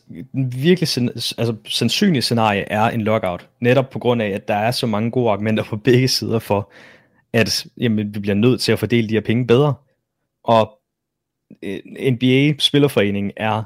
[0.62, 0.90] virkelig
[1.38, 3.48] altså, sandsynligt scenarie er en lockout.
[3.62, 6.72] Netop på grund af, at der er så mange gode argumenter på begge sider for,
[7.34, 9.74] at jamen, vi bliver nødt til at fordele de her penge bedre.
[10.44, 10.80] Og
[11.64, 11.80] øh,
[12.12, 13.64] NBA-spillerforeningen er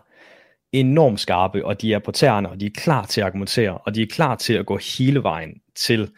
[0.72, 3.96] enormt skarpe, og de er på tæerne, og de er klar til at argumentere, og
[3.96, 6.12] de er klar til at gå hele vejen til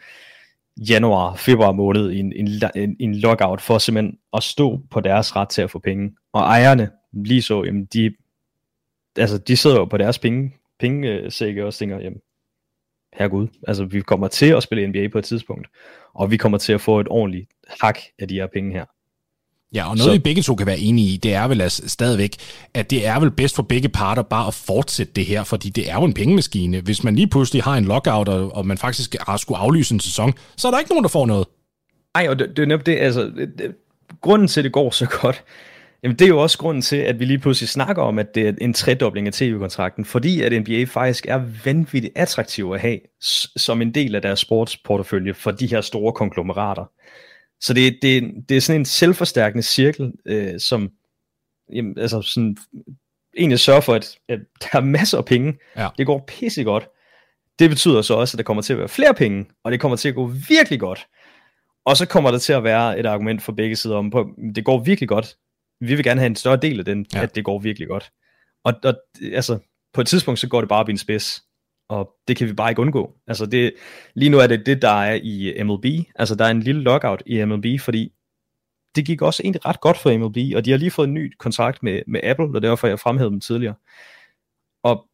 [0.76, 5.36] januar, februar måned i en, en, en, en lockout for simpelthen at stå på deres
[5.36, 6.16] ret til at få penge.
[6.32, 8.14] Og ejerne, lige så, jamen de,
[9.16, 12.20] altså de sidder jo på deres penge, pengesække øh, og tænker, jamen,
[13.12, 15.68] herregud, altså vi kommer til at spille NBA på et tidspunkt,
[16.14, 17.50] og vi kommer til at få et ordentligt
[17.80, 18.84] hak af de her penge her.
[19.74, 20.12] Ja, og noget så.
[20.12, 22.36] vi begge to kan være enige i, det er vel altså stadigvæk,
[22.74, 25.90] at det er vel bedst for begge parter bare at fortsætte det her, fordi det
[25.90, 26.80] er jo en pengemaskine.
[26.80, 30.00] Hvis man lige pludselig har en lockout, og, og man faktisk har skulle aflyse en
[30.00, 31.46] sæson, så er der ikke nogen, der får noget.
[32.16, 33.74] Nej, og det, det er netop det, altså, det, det,
[34.20, 35.44] grunden til, at det går så godt,
[36.02, 38.48] jamen det er jo også grunden til, at vi lige pludselig snakker om, at det
[38.48, 42.98] er en tredobling af tv-kontrakten, fordi at NBA faktisk er vanvittigt attraktiv at have
[43.56, 46.84] som en del af deres sportsportefølje for de her store konglomerater.
[47.62, 50.90] Så det, det, det er sådan en selvforstærkende cirkel, øh, som
[51.72, 52.56] jamen, altså sådan,
[53.36, 55.58] egentlig sørger for, at, at der er masser af penge.
[55.76, 55.88] Ja.
[55.98, 56.88] Det går pisse godt.
[57.58, 59.96] Det betyder så også, at der kommer til at være flere penge, og det kommer
[59.96, 61.06] til at gå virkelig godt.
[61.84, 64.64] Og så kommer der til at være et argument for begge sider om, på, det
[64.64, 65.36] går virkelig godt.
[65.80, 67.22] Vi vil gerne have en større del af den, ja.
[67.22, 68.10] at det går virkelig godt.
[68.64, 68.94] Og, og
[69.32, 69.58] altså,
[69.94, 71.42] på et tidspunkt, så går det bare op i en spids
[71.92, 73.14] og det kan vi bare ikke undgå.
[73.26, 73.74] Altså det,
[74.14, 75.84] lige nu er det det, der er i MLB.
[76.14, 78.12] Altså der er en lille lockout i MLB, fordi
[78.94, 81.32] det gik også egentlig ret godt for MLB, og de har lige fået en ny
[81.38, 83.74] kontrakt med, med Apple, og derfor jeg fremhævede dem tidligere.
[84.82, 85.06] Og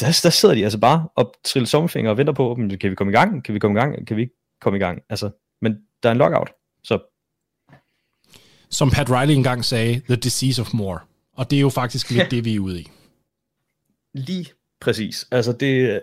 [0.00, 2.94] der, der sidder de altså bare og triller sommerfinger og venter på, men kan vi
[2.94, 3.44] komme i gang?
[3.44, 4.06] Kan vi komme i gang?
[4.06, 5.02] Kan vi ikke komme i gang?
[5.08, 6.50] Altså, men der er en lockout,
[6.84, 6.98] så...
[8.70, 10.98] Som Pat Riley engang sagde, the disease of more.
[11.32, 12.88] Og det er jo faktisk lidt det, vi er ude i.
[14.14, 14.46] Lige
[14.80, 15.28] præcis.
[15.30, 16.02] Altså det,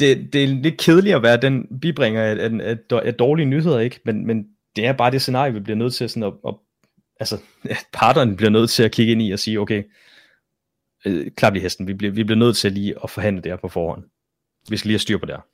[0.00, 3.78] det, det er lidt kedeligt at være den bibringer af, af, af, af dårlige nyheder,
[3.78, 4.00] ikke?
[4.04, 4.46] Men, men
[4.76, 6.54] det er bare det scenarie, vi bliver nødt til sådan at, at
[7.20, 7.38] altså,
[7.92, 9.82] parterne bliver nødt til at kigge ind i og sige, okay,
[11.06, 13.56] øh, klap lige hesten, vi bliver, vi bliver nødt til lige at forhandle det her
[13.56, 14.04] på forhånd.
[14.68, 15.46] Vi skal lige have styr på det her.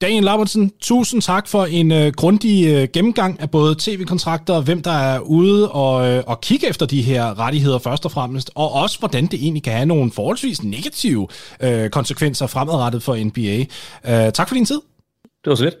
[0.00, 4.90] Daniel Labertsen, tusind tak for en øh, grundig øh, gennemgang af både tv-kontrakter, hvem der
[4.90, 8.98] er ude og, øh, og kigge efter de her rettigheder først og fremmest, og også
[8.98, 11.28] hvordan det egentlig kan have nogle forholdsvis negative
[11.60, 13.64] øh, konsekvenser fremadrettet for NBA.
[14.26, 14.80] Øh, tak for din tid.
[15.44, 15.76] Det var så lidt.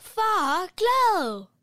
[0.00, 1.57] Far, glad!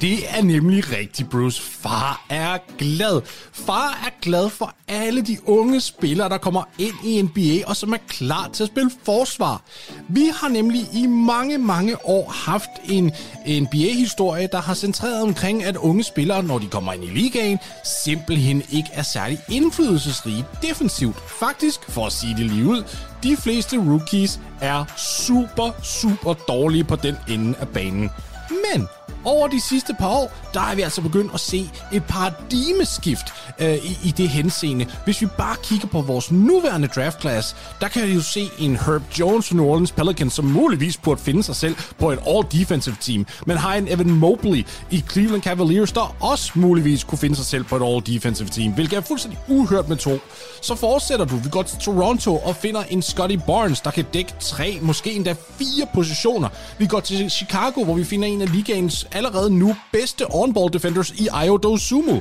[0.00, 1.62] Det er nemlig rigtigt, Bruce.
[1.62, 3.20] Far er glad.
[3.52, 7.92] Far er glad for alle de unge spillere, der kommer ind i NBA og som
[7.92, 9.62] er klar til at spille forsvar.
[10.08, 13.04] Vi har nemlig i mange, mange år haft en
[13.46, 17.58] NBA-historie, der har centreret omkring, at unge spillere, når de kommer ind i ligaen,
[18.04, 21.16] simpelthen ikke er særlig indflydelsesrige defensivt.
[21.40, 22.82] Faktisk, for at sige det lige ud,
[23.22, 28.10] de fleste rookies er super, super dårlige på den ende af banen.
[28.50, 28.88] Men
[29.26, 33.26] over de sidste par år, der er vi altså begyndt at se et paradigmeskift
[33.58, 34.86] øh, i, i det henseende.
[35.04, 38.76] Hvis vi bare kigger på vores nuværende draft class, der kan vi jo se en
[38.76, 42.96] Herb Jones fra New Orleans Pelicans, som muligvis burde finde sig selv på et all-defensive
[43.00, 47.46] team, men har en Evan Mobley i Cleveland Cavaliers, der også muligvis kunne finde sig
[47.46, 50.18] selv på et all-defensive team, hvilket er fuldstændig uhørt med to.
[50.62, 51.36] Så fortsætter du.
[51.36, 55.34] Vi går til Toronto og finder en Scotty Barnes, der kan dække tre, måske endda
[55.58, 56.48] fire positioner.
[56.78, 61.10] Vi går til Chicago, hvor vi finder en af ligaens allerede nu bedste on-ball defenders
[61.10, 62.20] i Ayo Sumo.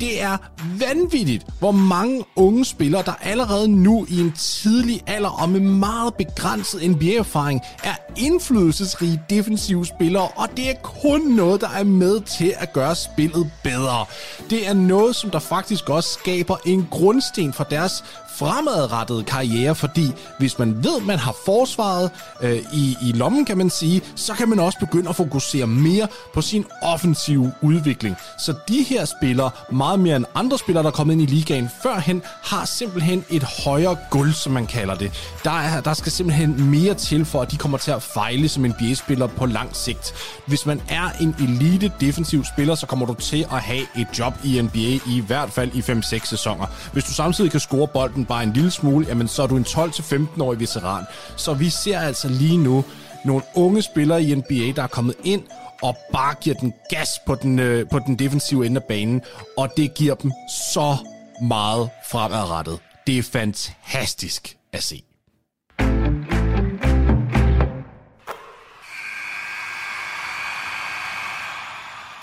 [0.00, 0.36] Det er
[0.78, 6.14] vanvittigt, hvor mange unge spillere, der allerede nu i en tidlig alder og med meget
[6.14, 12.54] begrænset NBA-erfaring, er indflydelsesrige defensive spillere, og det er kun noget, der er med til
[12.58, 14.04] at gøre spillet bedre.
[14.50, 18.04] Det er noget, som der faktisk også skaber en grundsten for deres
[18.38, 22.10] fremadrettede karriere, fordi hvis man ved, man har forsvaret
[22.42, 26.08] øh, i, i lommen, kan man sige, så kan man også begynde at fokusere mere
[26.34, 28.16] på sin offensive udvikling.
[28.38, 31.70] Så de her spillere, meget mere end andre spillere, der er kommet ind i ligaen
[31.82, 35.12] førhen, har simpelthen et højere guld, som man kalder det.
[35.44, 38.62] Der, er, der skal simpelthen mere til for, at de kommer til at fejle som
[38.62, 40.14] NBA-spiller på lang sigt.
[40.46, 44.34] Hvis man er en elite defensiv spiller, så kommer du til at have et job
[44.44, 46.66] i NBA i hvert fald i 5-6 sæsoner.
[46.92, 49.64] Hvis du samtidig kan score bolden bare en lille smule, jamen så er du en
[49.68, 51.04] 12-15-årig veteran.
[51.36, 52.84] Så vi ser altså lige nu
[53.24, 55.42] nogle unge spillere i NBA, der er kommet ind
[55.82, 59.22] og bare giver den gas på den, øh, på den defensive ende af banen,
[59.56, 60.32] og det giver dem
[60.74, 60.96] så
[61.42, 62.78] meget fremadrettet.
[63.06, 65.05] Det er fantastisk at se.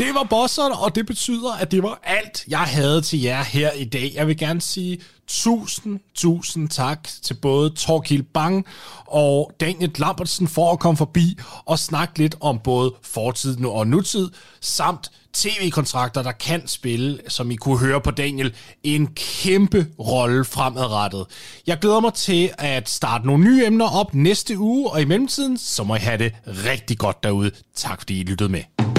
[0.04, 3.72] Det var bosserne, og det betyder, at det var alt, jeg havde til jer her
[3.72, 4.12] i dag.
[4.16, 8.66] Jeg vil gerne sige tusind, tusind tak til både Torkil Bang
[9.08, 14.30] og Daniel Lambertsen for at komme forbi og snakke lidt om både fortid og nutid,
[14.62, 21.26] samt tv-kontrakter, der kan spille, som I kunne høre på Daniel, en kæmpe rolle fremadrettet.
[21.68, 25.58] Jeg glæder mig til at starte nogle nye emner op næste uge, og i mellemtiden,
[25.58, 27.52] så må I have det rigtig godt derude.
[27.76, 28.93] Tak fordi I lyttede med.